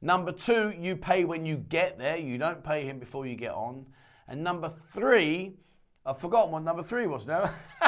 Number 0.00 0.32
two, 0.32 0.72
you 0.78 0.96
pay 0.96 1.26
when 1.26 1.44
you 1.44 1.58
get 1.58 1.98
there. 1.98 2.16
You 2.16 2.38
don't 2.38 2.64
pay 2.64 2.86
him 2.86 2.98
before 2.98 3.26
you 3.26 3.36
get 3.36 3.52
on. 3.52 3.84
And 4.28 4.42
number 4.42 4.72
three, 4.94 5.58
I've 6.06 6.18
forgotten 6.18 6.52
what 6.52 6.62
number 6.62 6.82
three 6.82 7.06
was 7.06 7.26
now. 7.26 7.50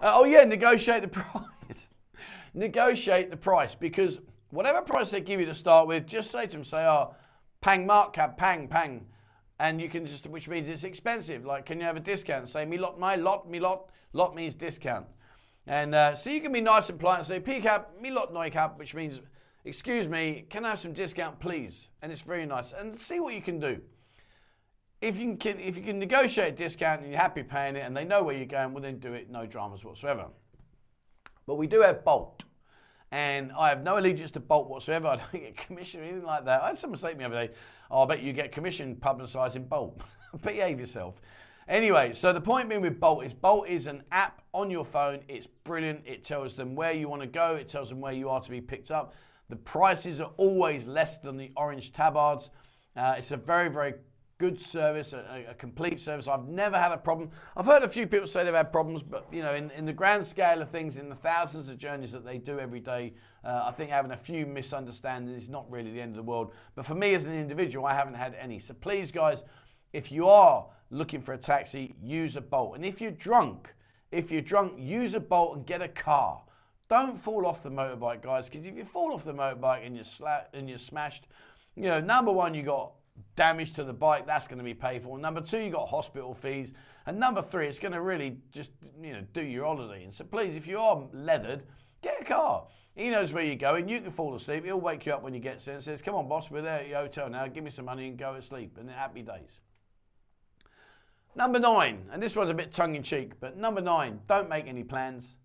Uh, 0.00 0.12
oh 0.14 0.24
yeah, 0.24 0.44
negotiate 0.44 1.02
the 1.02 1.08
price. 1.08 1.44
negotiate 2.54 3.30
the 3.30 3.36
price 3.36 3.74
because 3.74 4.20
whatever 4.50 4.80
price 4.80 5.10
they 5.10 5.20
give 5.20 5.40
you 5.40 5.46
to 5.46 5.54
start 5.54 5.86
with, 5.86 6.06
just 6.06 6.30
say 6.30 6.46
to 6.46 6.52
them, 6.52 6.64
say, 6.64 6.84
oh, 6.86 7.14
pang 7.60 7.86
mark 7.86 8.14
cab, 8.14 8.36
pang, 8.36 8.66
pang. 8.66 9.06
And 9.58 9.78
you 9.78 9.90
can 9.90 10.06
just, 10.06 10.26
which 10.26 10.48
means 10.48 10.68
it's 10.68 10.84
expensive. 10.84 11.44
Like, 11.44 11.66
can 11.66 11.78
you 11.78 11.84
have 11.84 11.96
a 11.96 12.00
discount? 12.00 12.48
Say, 12.48 12.64
me 12.64 12.78
lot, 12.78 12.98
my 12.98 13.16
lot, 13.16 13.48
me 13.48 13.60
lot. 13.60 13.90
Lot 14.14 14.34
means 14.34 14.54
discount. 14.54 15.06
And 15.66 15.94
uh, 15.94 16.16
so 16.16 16.30
you 16.30 16.40
can 16.40 16.50
be 16.50 16.62
nice 16.62 16.88
and 16.88 16.98
polite 16.98 17.18
and 17.18 17.26
say, 17.26 17.38
P 17.38 17.62
me 18.00 18.10
lot, 18.10 18.32
noi 18.32 18.48
cab, 18.48 18.78
which 18.78 18.94
means, 18.94 19.20
excuse 19.66 20.08
me, 20.08 20.46
can 20.48 20.64
I 20.64 20.70
have 20.70 20.78
some 20.78 20.94
discount, 20.94 21.38
please? 21.38 21.90
And 22.00 22.10
it's 22.10 22.22
very 22.22 22.46
nice. 22.46 22.72
And 22.72 22.98
see 22.98 23.20
what 23.20 23.34
you 23.34 23.42
can 23.42 23.60
do 23.60 23.80
if 25.00 25.18
you 25.18 25.36
can 25.36 25.58
if 25.58 25.76
you 25.76 25.82
can 25.82 25.98
negotiate 25.98 26.54
a 26.54 26.56
discount 26.56 27.02
and 27.02 27.10
you're 27.10 27.20
happy 27.20 27.42
paying 27.42 27.76
it 27.76 27.80
and 27.80 27.96
they 27.96 28.04
know 28.04 28.22
where 28.22 28.36
you're 28.36 28.46
going, 28.46 28.72
well 28.72 28.82
then 28.82 28.98
do 28.98 29.14
it, 29.14 29.30
no 29.30 29.46
dramas 29.46 29.84
whatsoever. 29.84 30.26
But 31.46 31.56
we 31.56 31.66
do 31.66 31.80
have 31.80 32.04
Bolt. 32.04 32.44
And 33.12 33.50
I 33.58 33.70
have 33.70 33.82
no 33.82 33.98
allegiance 33.98 34.30
to 34.32 34.40
Bolt 34.40 34.68
whatsoever. 34.68 35.08
I 35.08 35.16
don't 35.16 35.32
get 35.32 35.56
commission 35.56 36.00
or 36.00 36.04
anything 36.04 36.24
like 36.24 36.44
that. 36.44 36.62
I 36.62 36.68
had 36.68 36.78
someone 36.78 36.98
say 36.98 37.12
to 37.12 37.16
me 37.16 37.24
the 37.24 37.30
other 37.30 37.46
day, 37.46 37.52
oh, 37.90 38.04
I 38.04 38.06
bet 38.06 38.22
you 38.22 38.32
get 38.32 38.52
commission 38.52 38.94
publicising 38.94 39.68
Bolt. 39.68 40.00
Behave 40.44 40.78
yourself. 40.78 41.20
Anyway, 41.66 42.12
so 42.12 42.32
the 42.32 42.40
point 42.40 42.68
being 42.68 42.80
with 42.80 43.00
Bolt 43.00 43.24
is 43.24 43.32
Bolt 43.32 43.68
is 43.68 43.86
an 43.86 44.02
app 44.12 44.42
on 44.52 44.70
your 44.70 44.84
phone. 44.84 45.20
It's 45.28 45.46
brilliant. 45.46 46.02
It 46.04 46.24
tells 46.24 46.56
them 46.56 46.74
where 46.74 46.92
you 46.92 47.08
want 47.08 47.22
to 47.22 47.28
go. 47.28 47.54
It 47.54 47.68
tells 47.68 47.88
them 47.88 48.00
where 48.00 48.12
you 48.12 48.28
are 48.28 48.40
to 48.40 48.50
be 48.50 48.60
picked 48.60 48.90
up. 48.90 49.14
The 49.48 49.56
prices 49.56 50.20
are 50.20 50.30
always 50.36 50.86
less 50.86 51.18
than 51.18 51.36
the 51.36 51.50
orange 51.56 51.92
tabards. 51.92 52.50
Uh, 52.96 53.14
it's 53.18 53.30
a 53.30 53.36
very, 53.36 53.68
very 53.68 53.94
good 54.40 54.58
service, 54.58 55.12
a, 55.12 55.44
a, 55.50 55.54
complete 55.54 56.00
service. 56.00 56.26
I've 56.26 56.48
never 56.48 56.78
had 56.78 56.92
a 56.92 56.96
problem. 56.96 57.30
I've 57.58 57.66
heard 57.66 57.82
a 57.82 57.88
few 57.88 58.06
people 58.06 58.26
say 58.26 58.42
they've 58.42 58.54
had 58.54 58.72
problems, 58.72 59.02
but 59.02 59.26
you 59.30 59.42
know, 59.42 59.54
in, 59.54 59.70
in 59.72 59.84
the 59.84 59.92
grand 59.92 60.24
scale 60.24 60.62
of 60.62 60.70
things, 60.70 60.96
in 60.96 61.10
the 61.10 61.14
thousands 61.14 61.68
of 61.68 61.76
journeys 61.76 62.10
that 62.12 62.24
they 62.24 62.38
do 62.38 62.58
every 62.58 62.80
day, 62.80 63.12
uh, 63.44 63.64
I 63.66 63.72
think 63.72 63.90
having 63.90 64.12
a 64.12 64.16
few 64.16 64.46
misunderstandings 64.46 65.42
is 65.42 65.50
not 65.50 65.70
really 65.70 65.92
the 65.92 66.00
end 66.00 66.12
of 66.12 66.16
the 66.16 66.22
world. 66.22 66.54
But 66.74 66.86
for 66.86 66.94
me 66.94 67.14
as 67.14 67.26
an 67.26 67.34
individual, 67.34 67.84
I 67.84 67.94
haven't 67.94 68.14
had 68.14 68.34
any. 68.40 68.58
So 68.58 68.72
please, 68.72 69.12
guys, 69.12 69.42
if 69.92 70.10
you 70.10 70.26
are 70.26 70.66
looking 70.88 71.20
for 71.20 71.34
a 71.34 71.38
taxi, 71.38 71.94
use 72.02 72.36
a 72.36 72.40
Bolt. 72.40 72.76
And 72.76 72.84
if 72.84 72.98
you're 72.98 73.10
drunk, 73.10 73.74
if 74.10 74.30
you're 74.30 74.40
drunk, 74.40 74.72
use 74.78 75.12
a 75.12 75.20
Bolt 75.20 75.58
and 75.58 75.66
get 75.66 75.82
a 75.82 75.88
car. 75.88 76.40
Don't 76.88 77.20
fall 77.22 77.46
off 77.46 77.62
the 77.62 77.70
motorbike, 77.70 78.22
guys, 78.22 78.48
because 78.48 78.64
if 78.64 78.74
you 78.74 78.86
fall 78.86 79.12
off 79.12 79.22
the 79.22 79.34
motorbike 79.34 79.84
and 79.84 79.94
you're, 79.94 80.04
sla- 80.04 80.46
and 80.54 80.66
you're 80.66 80.78
smashed, 80.78 81.26
you 81.76 81.84
know, 81.84 82.00
number 82.00 82.32
one, 82.32 82.54
you 82.54 82.62
got 82.62 82.92
damage 83.36 83.72
to 83.74 83.84
the 83.84 83.92
bike, 83.92 84.26
that's 84.26 84.46
going 84.48 84.58
to 84.58 84.64
be 84.64 84.74
paid 84.74 85.02
for. 85.02 85.18
Number 85.18 85.40
two, 85.40 85.58
you've 85.58 85.72
got 85.72 85.88
hospital 85.88 86.34
fees. 86.34 86.72
And 87.06 87.18
number 87.18 87.42
three, 87.42 87.66
it's 87.66 87.78
going 87.78 87.92
to 87.92 88.02
really 88.02 88.38
just, 88.52 88.70
you 89.02 89.12
know, 89.12 89.22
do 89.32 89.42
your 89.42 89.64
holiday. 89.64 90.04
And 90.04 90.12
so 90.12 90.24
please, 90.24 90.56
if 90.56 90.66
you 90.66 90.78
are 90.78 91.02
leathered, 91.12 91.62
get 92.02 92.20
a 92.20 92.24
car. 92.24 92.66
He 92.94 93.08
knows 93.08 93.32
where 93.32 93.44
you're 93.44 93.56
going. 93.56 93.88
You 93.88 94.00
can 94.00 94.12
fall 94.12 94.34
asleep. 94.34 94.64
He'll 94.64 94.80
wake 94.80 95.06
you 95.06 95.12
up 95.12 95.22
when 95.22 95.32
you 95.32 95.40
get 95.40 95.64
there 95.64 95.74
and 95.74 95.82
says, 95.82 96.02
come 96.02 96.14
on, 96.14 96.28
boss, 96.28 96.50
we're 96.50 96.62
there 96.62 96.80
at 96.80 96.88
your 96.88 96.98
hotel 96.98 97.30
now. 97.30 97.46
Give 97.46 97.64
me 97.64 97.70
some 97.70 97.84
money 97.84 98.08
and 98.08 98.18
go 98.18 98.34
to 98.34 98.42
sleep. 98.42 98.76
And 98.78 98.90
happy 98.90 99.22
days. 99.22 99.60
Number 101.36 101.60
nine, 101.60 102.08
and 102.12 102.20
this 102.20 102.34
one's 102.34 102.50
a 102.50 102.54
bit 102.54 102.72
tongue 102.72 102.96
in 102.96 103.04
cheek, 103.04 103.38
but 103.38 103.56
number 103.56 103.80
nine, 103.80 104.20
don't 104.26 104.48
make 104.48 104.66
any 104.66 104.82
plans. 104.82 105.36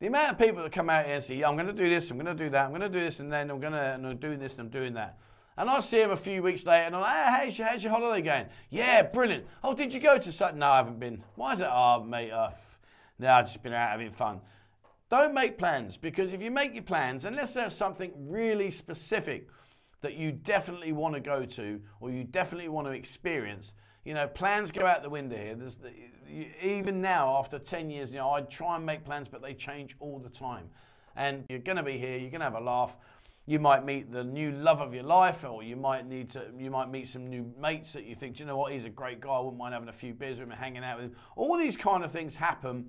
The 0.00 0.08
amount 0.08 0.32
of 0.32 0.38
people 0.38 0.64
that 0.64 0.72
come 0.72 0.90
out 0.90 1.06
here 1.06 1.14
and 1.14 1.24
say, 1.24 1.36
yeah, 1.36 1.48
I'm 1.48 1.54
going 1.54 1.68
to 1.68 1.72
do 1.72 1.88
this, 1.88 2.10
I'm 2.10 2.18
going 2.18 2.36
to 2.36 2.44
do 2.44 2.50
that, 2.50 2.64
I'm 2.64 2.70
going 2.70 2.82
to 2.82 2.88
do 2.88 2.98
this, 2.98 3.20
and 3.20 3.32
then 3.32 3.48
I'm 3.48 3.60
going 3.60 3.72
to, 3.72 3.78
and 3.78 4.04
I'm 4.04 4.16
doing 4.16 4.40
this, 4.40 4.52
and 4.54 4.62
I'm 4.62 4.68
doing 4.68 4.94
that. 4.94 5.20
And 5.56 5.68
I 5.68 5.80
see 5.80 6.00
him 6.00 6.10
a 6.10 6.16
few 6.16 6.42
weeks 6.42 6.64
later 6.64 6.86
and 6.86 6.96
I'm 6.96 7.02
like, 7.02 7.14
hey, 7.14 7.46
how's 7.46 7.58
your, 7.58 7.68
how's 7.68 7.82
your 7.82 7.92
holiday 7.92 8.22
going? 8.22 8.46
Yeah, 8.70 9.02
brilliant. 9.02 9.44
Oh, 9.62 9.74
did 9.74 9.92
you 9.92 10.00
go 10.00 10.16
to 10.18 10.32
such? 10.32 10.54
No, 10.54 10.68
I 10.68 10.76
haven't 10.76 10.98
been. 10.98 11.22
Why 11.34 11.52
is 11.52 11.60
it? 11.60 11.68
Oh, 11.70 12.02
mate, 12.02 12.30
uh, 12.30 12.50
no, 13.18 13.28
I've 13.28 13.46
just 13.46 13.62
been 13.62 13.74
out 13.74 13.90
having 13.90 14.12
fun. 14.12 14.40
Don't 15.10 15.34
make 15.34 15.58
plans 15.58 15.98
because 15.98 16.32
if 16.32 16.40
you 16.40 16.50
make 16.50 16.74
your 16.74 16.84
plans, 16.84 17.26
unless 17.26 17.52
there's 17.52 17.74
something 17.74 18.12
really 18.16 18.70
specific 18.70 19.46
that 20.00 20.14
you 20.14 20.32
definitely 20.32 20.92
want 20.92 21.14
to 21.14 21.20
go 21.20 21.44
to 21.44 21.80
or 22.00 22.10
you 22.10 22.24
definitely 22.24 22.68
want 22.68 22.86
to 22.86 22.92
experience, 22.94 23.74
you 24.04 24.14
know, 24.14 24.26
plans 24.26 24.72
go 24.72 24.86
out 24.86 25.02
the 25.02 25.10
window 25.10 25.36
here. 25.36 25.54
The, 25.54 25.92
you, 26.28 26.46
even 26.62 27.02
now, 27.02 27.36
after 27.36 27.58
10 27.58 27.90
years, 27.90 28.12
you 28.12 28.18
know, 28.18 28.30
I 28.30 28.40
try 28.40 28.76
and 28.76 28.86
make 28.86 29.04
plans, 29.04 29.28
but 29.28 29.42
they 29.42 29.52
change 29.52 29.96
all 30.00 30.18
the 30.18 30.30
time. 30.30 30.70
And 31.14 31.44
you're 31.50 31.58
going 31.58 31.76
to 31.76 31.82
be 31.82 31.98
here, 31.98 32.16
you're 32.16 32.30
going 32.30 32.40
to 32.40 32.46
have 32.46 32.54
a 32.54 32.60
laugh 32.60 32.96
you 33.46 33.58
might 33.58 33.84
meet 33.84 34.12
the 34.12 34.22
new 34.22 34.52
love 34.52 34.80
of 34.80 34.94
your 34.94 35.02
life, 35.02 35.44
or 35.44 35.62
you 35.62 35.74
might 35.74 36.06
need 36.06 36.30
to, 36.30 36.46
you 36.58 36.70
might 36.70 36.90
meet 36.90 37.08
some 37.08 37.28
new 37.28 37.52
mates 37.60 37.92
that 37.92 38.04
you 38.04 38.14
think, 38.14 38.36
do 38.36 38.44
you 38.44 38.46
know 38.46 38.56
what, 38.56 38.72
he's 38.72 38.84
a 38.84 38.90
great 38.90 39.20
guy. 39.20 39.30
I 39.30 39.40
wouldn't 39.40 39.58
mind 39.58 39.74
having 39.74 39.88
a 39.88 39.92
few 39.92 40.14
beers 40.14 40.38
with 40.38 40.48
him 40.48 40.54
hanging 40.54 40.84
out 40.84 40.98
with 40.98 41.06
him. 41.06 41.16
All 41.34 41.56
these 41.56 41.76
kind 41.76 42.04
of 42.04 42.12
things 42.12 42.36
happen. 42.36 42.88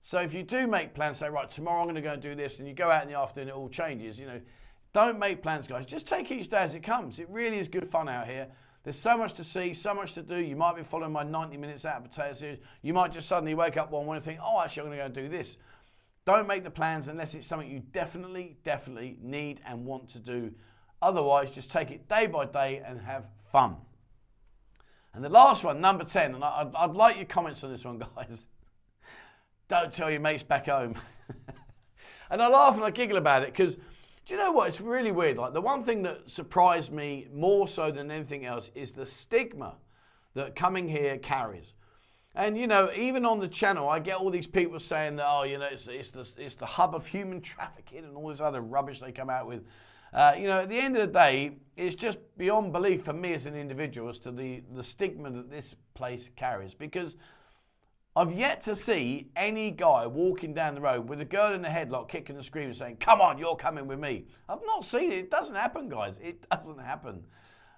So 0.00 0.18
if 0.20 0.32
you 0.32 0.42
do 0.42 0.66
make 0.66 0.94
plans, 0.94 1.18
say, 1.18 1.28
right, 1.28 1.50
tomorrow 1.50 1.80
I'm 1.80 1.84
going 1.84 1.96
to 1.96 2.00
go 2.00 2.12
and 2.12 2.22
do 2.22 2.34
this, 2.34 2.58
and 2.58 2.66
you 2.66 2.72
go 2.72 2.90
out 2.90 3.02
in 3.02 3.10
the 3.10 3.18
afternoon, 3.18 3.50
it 3.50 3.54
all 3.54 3.68
changes. 3.68 4.18
You 4.18 4.26
know, 4.26 4.40
don't 4.94 5.18
make 5.18 5.42
plans, 5.42 5.68
guys. 5.68 5.84
Just 5.84 6.06
take 6.06 6.30
each 6.30 6.48
day 6.48 6.58
as 6.58 6.74
it 6.74 6.82
comes. 6.82 7.18
It 7.18 7.28
really 7.28 7.58
is 7.58 7.68
good 7.68 7.86
fun 7.86 8.08
out 8.08 8.26
here. 8.26 8.48
There's 8.82 8.98
so 8.98 9.18
much 9.18 9.34
to 9.34 9.44
see, 9.44 9.74
so 9.74 9.92
much 9.92 10.14
to 10.14 10.22
do. 10.22 10.36
You 10.36 10.56
might 10.56 10.74
be 10.74 10.82
following 10.82 11.12
my 11.12 11.22
90 11.22 11.58
minutes 11.58 11.84
out 11.84 12.02
of 12.02 12.10
Pattaya 12.10 12.34
series. 12.34 12.58
You 12.80 12.94
might 12.94 13.12
just 13.12 13.28
suddenly 13.28 13.54
wake 13.54 13.76
up 13.76 13.90
one 13.90 14.06
morning 14.06 14.18
and 14.20 14.24
think, 14.24 14.40
oh, 14.42 14.62
actually, 14.62 14.80
I'm 14.80 14.86
going 14.86 14.98
to 14.98 15.02
go 15.02 15.06
and 15.06 15.14
do 15.14 15.28
this. 15.28 15.58
Don't 16.30 16.46
make 16.46 16.62
the 16.62 16.70
plans 16.70 17.08
unless 17.08 17.34
it's 17.34 17.46
something 17.46 17.68
you 17.68 17.80
definitely, 17.92 18.56
definitely 18.62 19.16
need 19.20 19.60
and 19.66 19.84
want 19.84 20.08
to 20.10 20.20
do. 20.20 20.52
Otherwise, 21.02 21.50
just 21.50 21.72
take 21.72 21.90
it 21.90 22.08
day 22.08 22.28
by 22.28 22.44
day 22.44 22.80
and 22.86 23.00
have 23.00 23.24
fun. 23.50 23.74
And 25.12 25.24
the 25.24 25.28
last 25.28 25.64
one, 25.64 25.80
number 25.80 26.04
10, 26.04 26.36
and 26.36 26.44
I'd, 26.44 26.70
I'd 26.76 26.92
like 26.92 27.16
your 27.16 27.24
comments 27.24 27.64
on 27.64 27.72
this 27.72 27.84
one, 27.84 27.98
guys. 28.16 28.44
Don't 29.68 29.92
tell 29.92 30.08
your 30.08 30.20
mates 30.20 30.44
back 30.44 30.66
home. 30.66 30.94
and 32.30 32.40
I 32.40 32.46
laugh 32.46 32.76
and 32.76 32.84
I 32.84 32.90
giggle 32.90 33.18
about 33.18 33.42
it 33.42 33.46
because 33.46 33.74
do 33.74 34.34
you 34.34 34.36
know 34.36 34.52
what? 34.52 34.68
It's 34.68 34.80
really 34.80 35.10
weird. 35.10 35.36
Like 35.36 35.52
the 35.52 35.60
one 35.60 35.82
thing 35.82 36.02
that 36.02 36.30
surprised 36.30 36.92
me 36.92 37.26
more 37.32 37.66
so 37.66 37.90
than 37.90 38.12
anything 38.12 38.46
else 38.46 38.70
is 38.76 38.92
the 38.92 39.04
stigma 39.04 39.74
that 40.34 40.54
coming 40.54 40.88
here 40.88 41.18
carries. 41.18 41.74
And 42.34 42.56
you 42.56 42.66
know, 42.66 42.90
even 42.94 43.24
on 43.24 43.40
the 43.40 43.48
channel, 43.48 43.88
I 43.88 43.98
get 43.98 44.16
all 44.16 44.30
these 44.30 44.46
people 44.46 44.78
saying 44.78 45.16
that, 45.16 45.26
oh, 45.28 45.42
you 45.42 45.58
know, 45.58 45.68
it's, 45.70 45.88
it's, 45.88 46.10
the, 46.10 46.28
it's 46.38 46.54
the 46.54 46.66
hub 46.66 46.94
of 46.94 47.06
human 47.06 47.40
trafficking 47.42 48.04
and 48.04 48.16
all 48.16 48.28
this 48.28 48.40
other 48.40 48.60
rubbish 48.60 49.00
they 49.00 49.12
come 49.12 49.30
out 49.30 49.46
with. 49.46 49.64
Uh, 50.12 50.34
you 50.36 50.46
know, 50.48 50.60
at 50.60 50.68
the 50.68 50.78
end 50.78 50.96
of 50.96 51.02
the 51.02 51.12
day, 51.12 51.52
it's 51.76 51.94
just 51.94 52.18
beyond 52.36 52.72
belief 52.72 53.04
for 53.04 53.12
me 53.12 53.32
as 53.32 53.46
an 53.46 53.54
individual 53.54 54.08
as 54.08 54.18
to 54.18 54.32
the, 54.32 54.62
the 54.74 54.82
stigma 54.82 55.30
that 55.30 55.50
this 55.50 55.76
place 55.94 56.30
carries. 56.34 56.74
Because 56.74 57.16
I've 58.16 58.32
yet 58.32 58.60
to 58.62 58.74
see 58.74 59.30
any 59.36 59.70
guy 59.70 60.06
walking 60.06 60.52
down 60.52 60.74
the 60.74 60.80
road 60.80 61.08
with 61.08 61.20
a 61.20 61.24
girl 61.24 61.54
in 61.54 61.64
a 61.64 61.68
headlock 61.68 62.08
kicking 62.08 62.34
and 62.34 62.44
screaming 62.44 62.74
saying, 62.74 62.96
Come 62.98 63.20
on, 63.20 63.38
you're 63.38 63.54
coming 63.54 63.86
with 63.86 64.00
me. 64.00 64.26
I've 64.48 64.64
not 64.66 64.84
seen 64.84 65.12
it. 65.12 65.18
It 65.18 65.30
doesn't 65.30 65.54
happen, 65.54 65.88
guys. 65.88 66.16
It 66.20 66.44
doesn't 66.50 66.80
happen. 66.80 67.24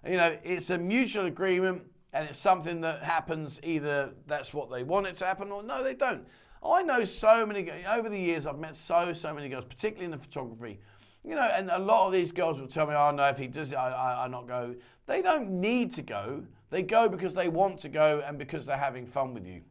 You 0.06 0.16
know, 0.16 0.36
it's 0.42 0.70
a 0.70 0.78
mutual 0.78 1.26
agreement 1.26 1.82
and 2.12 2.28
it's 2.28 2.38
something 2.38 2.80
that 2.82 3.02
happens 3.02 3.60
either 3.62 4.10
that's 4.26 4.52
what 4.52 4.70
they 4.70 4.82
want 4.82 5.06
it 5.06 5.16
to 5.16 5.24
happen 5.24 5.50
or 5.50 5.62
no, 5.62 5.82
they 5.82 5.94
don't. 5.94 6.26
I 6.64 6.82
know 6.82 7.04
so 7.04 7.44
many, 7.44 7.70
over 7.88 8.08
the 8.08 8.18
years, 8.18 8.46
I've 8.46 8.58
met 8.58 8.76
so, 8.76 9.12
so 9.12 9.34
many 9.34 9.48
girls, 9.48 9.64
particularly 9.64 10.04
in 10.04 10.10
the 10.12 10.18
photography, 10.18 10.78
you 11.24 11.34
know, 11.34 11.42
and 11.42 11.70
a 11.70 11.78
lot 11.78 12.06
of 12.06 12.12
these 12.12 12.32
girls 12.32 12.60
will 12.60 12.68
tell 12.68 12.86
me, 12.86 12.94
oh 12.94 13.10
no, 13.10 13.24
if 13.28 13.38
he 13.38 13.46
does 13.46 13.72
it, 13.72 13.76
I, 13.76 13.90
I, 13.90 14.24
I 14.24 14.28
not 14.28 14.46
go. 14.46 14.74
They 15.06 15.22
don't 15.22 15.60
need 15.60 15.92
to 15.94 16.02
go. 16.02 16.44
They 16.70 16.82
go 16.82 17.08
because 17.08 17.34
they 17.34 17.48
want 17.48 17.80
to 17.80 17.88
go 17.88 18.22
and 18.26 18.38
because 18.38 18.66
they're 18.66 18.76
having 18.76 19.06
fun 19.06 19.34
with 19.34 19.46
you. 19.46 19.62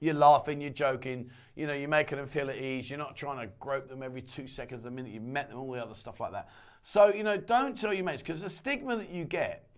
you're 0.00 0.14
laughing, 0.14 0.60
you're 0.60 0.70
joking, 0.70 1.30
you 1.54 1.66
know, 1.66 1.72
you're 1.72 1.88
making 1.88 2.18
them 2.18 2.26
feel 2.26 2.50
at 2.50 2.56
ease. 2.56 2.90
You're 2.90 2.98
not 2.98 3.16
trying 3.16 3.46
to 3.46 3.52
grope 3.60 3.88
them 3.88 4.02
every 4.02 4.22
two 4.22 4.46
seconds 4.46 4.82
the 4.82 4.90
minute 4.90 5.12
you've 5.12 5.22
met 5.22 5.48
them, 5.48 5.58
all 5.58 5.72
the 5.72 5.82
other 5.82 5.94
stuff 5.94 6.20
like 6.20 6.32
that. 6.32 6.48
So, 6.82 7.12
you 7.12 7.24
know, 7.24 7.36
don't 7.36 7.78
tell 7.78 7.92
your 7.92 8.04
mates 8.04 8.22
because 8.22 8.40
the 8.40 8.50
stigma 8.50 8.96
that 8.96 9.10
you 9.10 9.24
get 9.24 9.68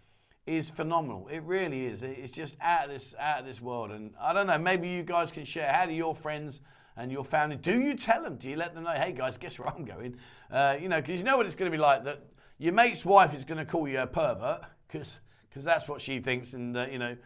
is 0.49 0.71
phenomenal. 0.71 1.29
It 1.31 1.43
really 1.43 1.87
is. 1.87 2.03
It's 2.03 2.33
just 2.33 2.57
out 2.61 2.87
of 2.87 2.91
this 2.91 3.15
out 3.19 3.41
of 3.41 3.47
this 3.47 3.61
world. 3.61 3.91
And 3.91 4.13
I 4.21 4.33
don't 4.33 4.47
know. 4.47 4.59
Maybe 4.59 4.89
you 4.89 5.03
guys 5.03 5.31
can 5.31 5.45
share. 5.45 5.71
How 5.73 5.87
do 5.87 5.93
your 5.93 6.15
friends 6.15 6.61
and 6.97 7.13
your 7.13 7.25
family? 7.25 7.57
Do 7.57 7.79
you 7.79 7.95
tell 7.95 8.23
them? 8.23 8.37
Do 8.37 8.49
you 8.49 8.57
let 8.57 8.75
them 8.75 8.85
know? 8.85 8.91
Hey 8.91 9.13
guys, 9.13 9.37
guess 9.37 9.59
where 9.59 9.69
I'm 9.69 9.85
going? 9.85 10.17
Uh, 10.51 10.77
you 10.81 10.89
know, 10.89 11.01
because 11.01 11.21
you 11.21 11.25
know 11.25 11.37
what 11.37 11.47
it's 11.47 11.55
going 11.55 11.71
to 11.71 11.77
be 11.77 11.81
like. 11.81 12.05
That 12.05 12.25
your 12.59 12.73
mate's 12.73 13.05
wife 13.05 13.35
is 13.35 13.45
going 13.45 13.59
to 13.59 13.65
call 13.65 13.87
you 13.87 14.01
a 14.01 14.07
pervert 14.07 14.63
because 14.87 15.21
because 15.49 15.65
that's 15.65 15.89
what 15.89 16.01
she 16.01 16.19
thinks, 16.21 16.55
and 16.55 16.77
uh, 16.77 16.87
you 16.91 16.99
know, 16.99 17.17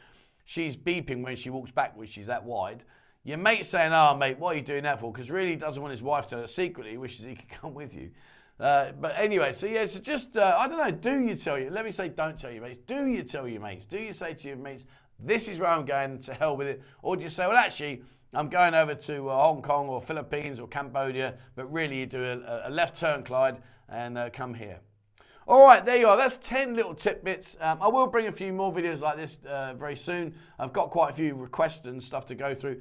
she's 0.45 0.77
beeping 0.77 1.23
when 1.23 1.37
she 1.37 1.51
walks 1.51 1.71
backwards. 1.71 2.11
She's 2.11 2.27
that 2.27 2.45
wide. 2.45 2.83
Your 3.25 3.39
mate's 3.39 3.69
saying, 3.69 3.93
"Oh, 3.93 4.17
mate, 4.17 4.39
what 4.39 4.55
are 4.55 4.59
you 4.59 4.65
doing 4.65 4.83
that 4.83 5.01
for?" 5.01 5.13
Because 5.13 5.31
really, 5.31 5.51
he 5.51 5.57
doesn't 5.57 5.81
want 5.81 5.93
his 5.93 6.03
wife 6.03 6.27
to 6.29 6.37
know 6.37 6.47
secretly. 6.47 6.93
He 6.93 6.99
wishes 6.99 7.25
he 7.25 7.37
could 7.37 7.49
come 7.61 7.73
with 7.73 7.95
you. 7.95 8.11
Uh, 8.61 8.93
but 9.01 9.15
anyway, 9.17 9.53
so 9.53 9.67
yeah, 9.67 9.87
so 9.87 9.99
just, 9.99 10.37
uh, 10.37 10.57
I 10.59 10.69
don't 10.69 10.79
know, 10.79 10.91
do 10.91 11.21
you 11.21 11.35
tell 11.35 11.59
you, 11.59 11.71
let 11.71 11.85
me 11.85 11.91
say 11.91 12.09
don't 12.09 12.38
tell 12.38 12.51
your 12.51 12.62
mates, 12.62 12.79
do 12.87 13.07
you 13.07 13.23
tell 13.23 13.49
your 13.49 13.61
mates, 13.61 13.85
do 13.85 13.99
you 13.99 14.12
say 14.12 14.35
to 14.35 14.49
your 14.49 14.57
mates, 14.57 14.85
this 15.19 15.49
is 15.49 15.59
where 15.59 15.71
I'm 15.71 15.85
going, 15.85 16.21
to 16.21 16.35
hell 16.35 16.57
with 16.57 16.69
it, 16.69 16.83
or 17.03 17.17
do 17.17 17.25
you 17.25 17.31
say, 17.31 17.47
well 17.47 17.57
actually, 17.57 18.03
I'm 18.35 18.49
going 18.49 18.75
over 18.75 18.95
to 18.95 19.29
uh, 19.29 19.43
Hong 19.43 19.62
Kong 19.62 19.88
or 19.88 20.01
Philippines 20.01 20.59
or 20.61 20.67
Cambodia, 20.69 21.35
but 21.55 21.71
really 21.73 22.01
you 22.01 22.07
do 22.07 22.25
a, 22.25 22.69
a 22.69 22.71
left 22.71 22.97
turn, 22.97 23.25
Clyde, 23.25 23.61
and 23.88 24.17
uh, 24.17 24.31
come 24.31 24.55
here. 24.55 24.81
All 25.47 25.65
right, 25.65 25.85
there 25.85 25.97
you 25.97 26.09
are. 26.09 26.17
That's 26.17 26.37
10 26.37 26.75
little 26.75 26.95
tidbits. 26.95 27.57
Um, 27.61 27.79
I 27.83 27.88
will 27.88 28.07
bring 28.07 28.29
a 28.29 28.33
few 28.33 28.53
more 28.53 28.73
videos 28.73 29.01
like 29.01 29.17
this 29.17 29.41
uh, 29.47 29.75
very 29.75 29.97
soon. 29.97 30.35
I've 30.59 30.73
got 30.73 30.91
quite 30.91 31.11
a 31.11 31.17
few 31.17 31.35
requests 31.35 31.87
and 31.87 32.01
stuff 32.01 32.27
to 32.27 32.35
go 32.35 32.55
through. 32.55 32.81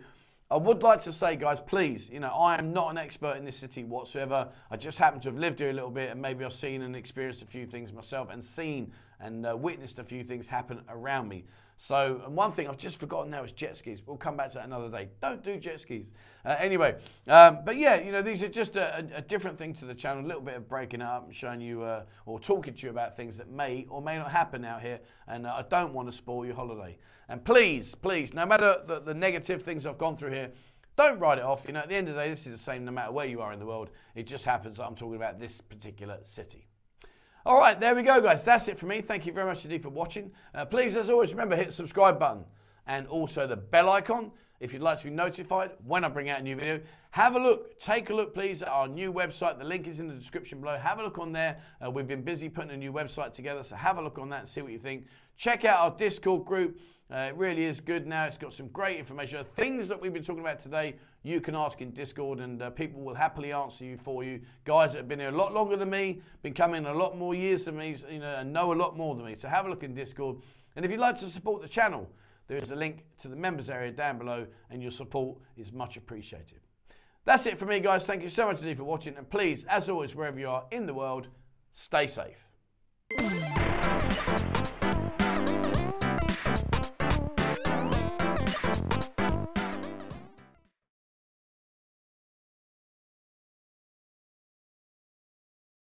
I 0.51 0.57
would 0.57 0.83
like 0.83 0.99
to 1.03 1.13
say, 1.13 1.37
guys, 1.37 1.61
please, 1.61 2.09
you 2.09 2.19
know, 2.19 2.27
I 2.27 2.57
am 2.57 2.73
not 2.73 2.91
an 2.91 2.97
expert 2.97 3.37
in 3.37 3.45
this 3.45 3.55
city 3.55 3.85
whatsoever. 3.85 4.49
I 4.69 4.75
just 4.75 4.97
happen 4.97 5.21
to 5.21 5.29
have 5.29 5.37
lived 5.37 5.59
here 5.59 5.69
a 5.69 5.73
little 5.73 5.89
bit 5.89 6.11
and 6.11 6.21
maybe 6.21 6.43
I've 6.43 6.51
seen 6.51 6.81
and 6.81 6.93
experienced 6.93 7.41
a 7.41 7.45
few 7.45 7.65
things 7.65 7.93
myself 7.93 8.27
and 8.29 8.43
seen 8.43 8.91
and 9.21 9.45
uh, 9.45 9.55
witnessed 9.55 9.99
a 9.99 10.03
few 10.03 10.25
things 10.25 10.49
happen 10.49 10.81
around 10.89 11.29
me. 11.29 11.45
So, 11.83 12.21
and 12.27 12.35
one 12.35 12.51
thing 12.51 12.67
I've 12.67 12.77
just 12.77 12.97
forgotten 12.97 13.31
now 13.31 13.43
is 13.43 13.51
jet 13.53 13.75
skis. 13.75 14.03
We'll 14.05 14.15
come 14.15 14.37
back 14.37 14.51
to 14.51 14.59
that 14.59 14.65
another 14.65 14.87
day. 14.87 15.09
Don't 15.19 15.41
do 15.41 15.57
jet 15.57 15.81
skis. 15.81 16.11
Uh, 16.45 16.55
anyway, 16.59 16.95
um, 17.27 17.61
but 17.65 17.75
yeah, 17.75 17.95
you 17.95 18.11
know, 18.11 18.21
these 18.21 18.43
are 18.43 18.47
just 18.47 18.75
a, 18.75 19.03
a, 19.15 19.21
different 19.21 19.57
thing 19.57 19.73
to 19.73 19.85
the 19.85 19.95
channel, 19.95 20.23
a 20.23 20.27
little 20.27 20.43
bit 20.43 20.55
of 20.55 20.69
breaking 20.69 21.01
up 21.01 21.25
and 21.25 21.35
showing 21.35 21.59
you 21.59 21.81
uh, 21.81 22.03
or 22.27 22.39
talking 22.39 22.75
to 22.75 22.85
you 22.85 22.91
about 22.91 23.17
things 23.17 23.35
that 23.35 23.49
may 23.49 23.87
or 23.89 23.99
may 23.99 24.15
not 24.19 24.29
happen 24.29 24.63
out 24.63 24.83
here. 24.83 24.99
And 25.27 25.47
uh, 25.47 25.55
I 25.55 25.63
don't 25.63 25.91
want 25.91 26.07
to 26.07 26.15
spoil 26.15 26.45
your 26.45 26.53
holiday. 26.53 26.99
And 27.29 27.43
please, 27.43 27.95
please, 27.95 28.31
no 28.31 28.45
matter 28.45 28.83
the, 28.85 28.99
the 28.99 29.15
negative 29.15 29.63
things 29.63 29.87
I've 29.87 29.97
gone 29.97 30.15
through 30.15 30.33
here, 30.33 30.51
don't 30.95 31.17
write 31.17 31.39
it 31.39 31.43
off. 31.43 31.63
You 31.65 31.73
know, 31.73 31.79
at 31.79 31.89
the 31.89 31.95
end 31.95 32.09
of 32.09 32.13
the 32.13 32.21
day, 32.21 32.29
this 32.29 32.45
is 32.45 32.51
the 32.51 32.59
same 32.59 32.85
no 32.85 32.91
matter 32.91 33.11
where 33.11 33.25
you 33.25 33.41
are 33.41 33.53
in 33.53 33.59
the 33.59 33.65
world. 33.65 33.89
It 34.13 34.27
just 34.27 34.45
happens 34.45 34.77
that 34.77 34.85
I'm 34.85 34.95
talking 34.95 35.15
about 35.15 35.39
this 35.39 35.61
particular 35.61 36.19
city. 36.25 36.67
All 37.43 37.58
right, 37.58 37.80
there 37.80 37.95
we 37.95 38.04
go, 38.04 38.21
guys. 38.21 38.43
That's 38.43 38.67
it 38.67 38.77
for 38.77 38.86
me. 38.86 39.01
Thank 39.01 39.25
you 39.25 39.34
very 39.34 39.47
much 39.47 39.63
indeed 39.63 39.82
for 39.82 39.89
watching. 39.89 40.32
Uh, 40.54 40.63
please, 40.63 40.95
as 40.95 41.10
always, 41.10 41.32
remember 41.32 41.56
hit 41.56 41.67
the 41.67 41.73
subscribe 41.73 42.19
button 42.19 42.45
and 42.86 43.08
also 43.08 43.47
the 43.47 43.56
bell 43.56 43.89
icon 43.89 44.32
if 44.62 44.71
you'd 44.71 44.82
like 44.82 45.00
to 45.00 45.06
be 45.06 45.10
notified 45.10 45.71
when 45.86 46.06
I 46.06 46.08
bring 46.08 46.30
out 46.30 46.39
a 46.39 46.43
new 46.43 46.56
video. 46.56 46.80
Have 47.10 47.36
a 47.36 47.39
look, 47.39 47.80
take 47.80 48.12
a 48.12 48.13
look, 48.13 48.34
please, 48.34 48.62
at 48.62 48.69
our 48.69 48.88
new 48.88 49.12
website. 49.12 49.58
The 49.58 49.65
link 49.65 49.88
is 49.88 50.00
in 50.00 50.08
the 50.08 50.13
description 50.13 50.62
below. 50.62 50.78
Have 50.78 51.00
a 51.00 51.04
look 51.04 51.17
on 51.17 51.32
there. 51.34 51.58
Uh, 51.84 51.89
we've 51.89 52.08
been 52.08 52.21
busy 52.21 52.47
putting 52.47 52.71
a 52.71 52.78
new 52.78 52.93
website 52.93 53.34
together, 53.34 53.63
so 53.63 53.76
have 53.76 53.97
a 53.97 54.02
look 54.02 54.19
on 54.19 54.30
that 54.30 54.41
and 54.41 54.47
see 54.47 54.62
what 54.62 54.71
you 54.71 54.78
think. 54.78 55.08
Check 55.36 55.65
out 55.65 55.80
our 55.80 55.97
Discord 55.97 56.45
group. 56.45 56.80
Uh, 57.12 57.28
it 57.30 57.36
really 57.36 57.65
is 57.65 57.82
good 57.82 58.08
now. 58.08 58.26
It's 58.26 58.38
got 58.38 58.54
some 58.54 58.67
great 58.67 58.97
information. 58.97 59.43
Things 59.58 59.88
that 59.89 60.00
we've 60.00 60.13
been 60.13 60.24
talking 60.24 60.41
about 60.41 60.60
today, 60.60 60.95
you 61.24 61.41
can 61.41 61.56
ask 61.56 61.82
in 61.82 61.91
Discord, 61.91 62.39
and 62.39 62.62
uh, 62.62 62.69
people 62.69 63.02
will 63.02 63.15
happily 63.15 63.52
answer 63.52 63.84
you 63.84 63.97
for 63.97 64.24
you. 64.24 64.39
Guys 64.63 64.93
that 64.93 65.00
have 65.00 65.08
been 65.10 65.19
here 65.19 65.30
a 65.30 65.36
lot 65.36 65.54
longer 65.54 65.76
than 65.76 65.89
me, 65.89 66.21
been 66.43 66.54
coming 66.54 66.86
a 66.86 66.93
lot 66.93 67.17
more 67.17 67.34
years 67.34 67.65
than 67.65 67.78
me, 67.78 67.97
you 68.10 68.19
know, 68.19 68.36
and 68.36 68.54
know 68.54 68.71
a 68.71 68.76
lot 68.76 68.95
more 68.95 69.15
than 69.15 69.26
me. 69.26 69.36
So 69.36 69.50
have 69.50 69.65
a 69.65 69.69
look 69.69 69.84
in 69.84 69.95
Discord. 69.95 70.38
And 70.76 70.86
if 70.86 70.91
you'd 70.91 71.02
like 71.02 71.17
to 71.17 71.26
support 71.26 71.62
the 71.62 71.67
channel, 71.67 72.08
there 72.47 72.58
is 72.58 72.71
a 72.71 72.75
link 72.75 73.06
to 73.19 73.27
the 73.27 73.36
members 73.36 73.69
area 73.69 73.91
down 73.91 74.17
below, 74.17 74.45
and 74.69 74.82
your 74.82 74.91
support 74.91 75.38
is 75.56 75.71
much 75.71 75.97
appreciated. 75.97 76.60
That's 77.23 77.45
it 77.45 77.58
for 77.58 77.65
me, 77.65 77.80
guys. 77.80 78.06
Thank 78.06 78.23
you 78.23 78.30
so 78.30 78.47
much 78.47 78.60
indeed 78.60 78.77
for 78.77 78.84
watching, 78.84 79.15
and 79.15 79.30
please, 79.30 79.63
as 79.65 79.89
always, 79.89 80.15
wherever 80.15 80.39
you 80.39 80.49
are 80.49 80.65
in 80.71 80.86
the 80.86 80.93
world, 80.93 81.27
stay 81.73 82.08
safe. 82.08 82.45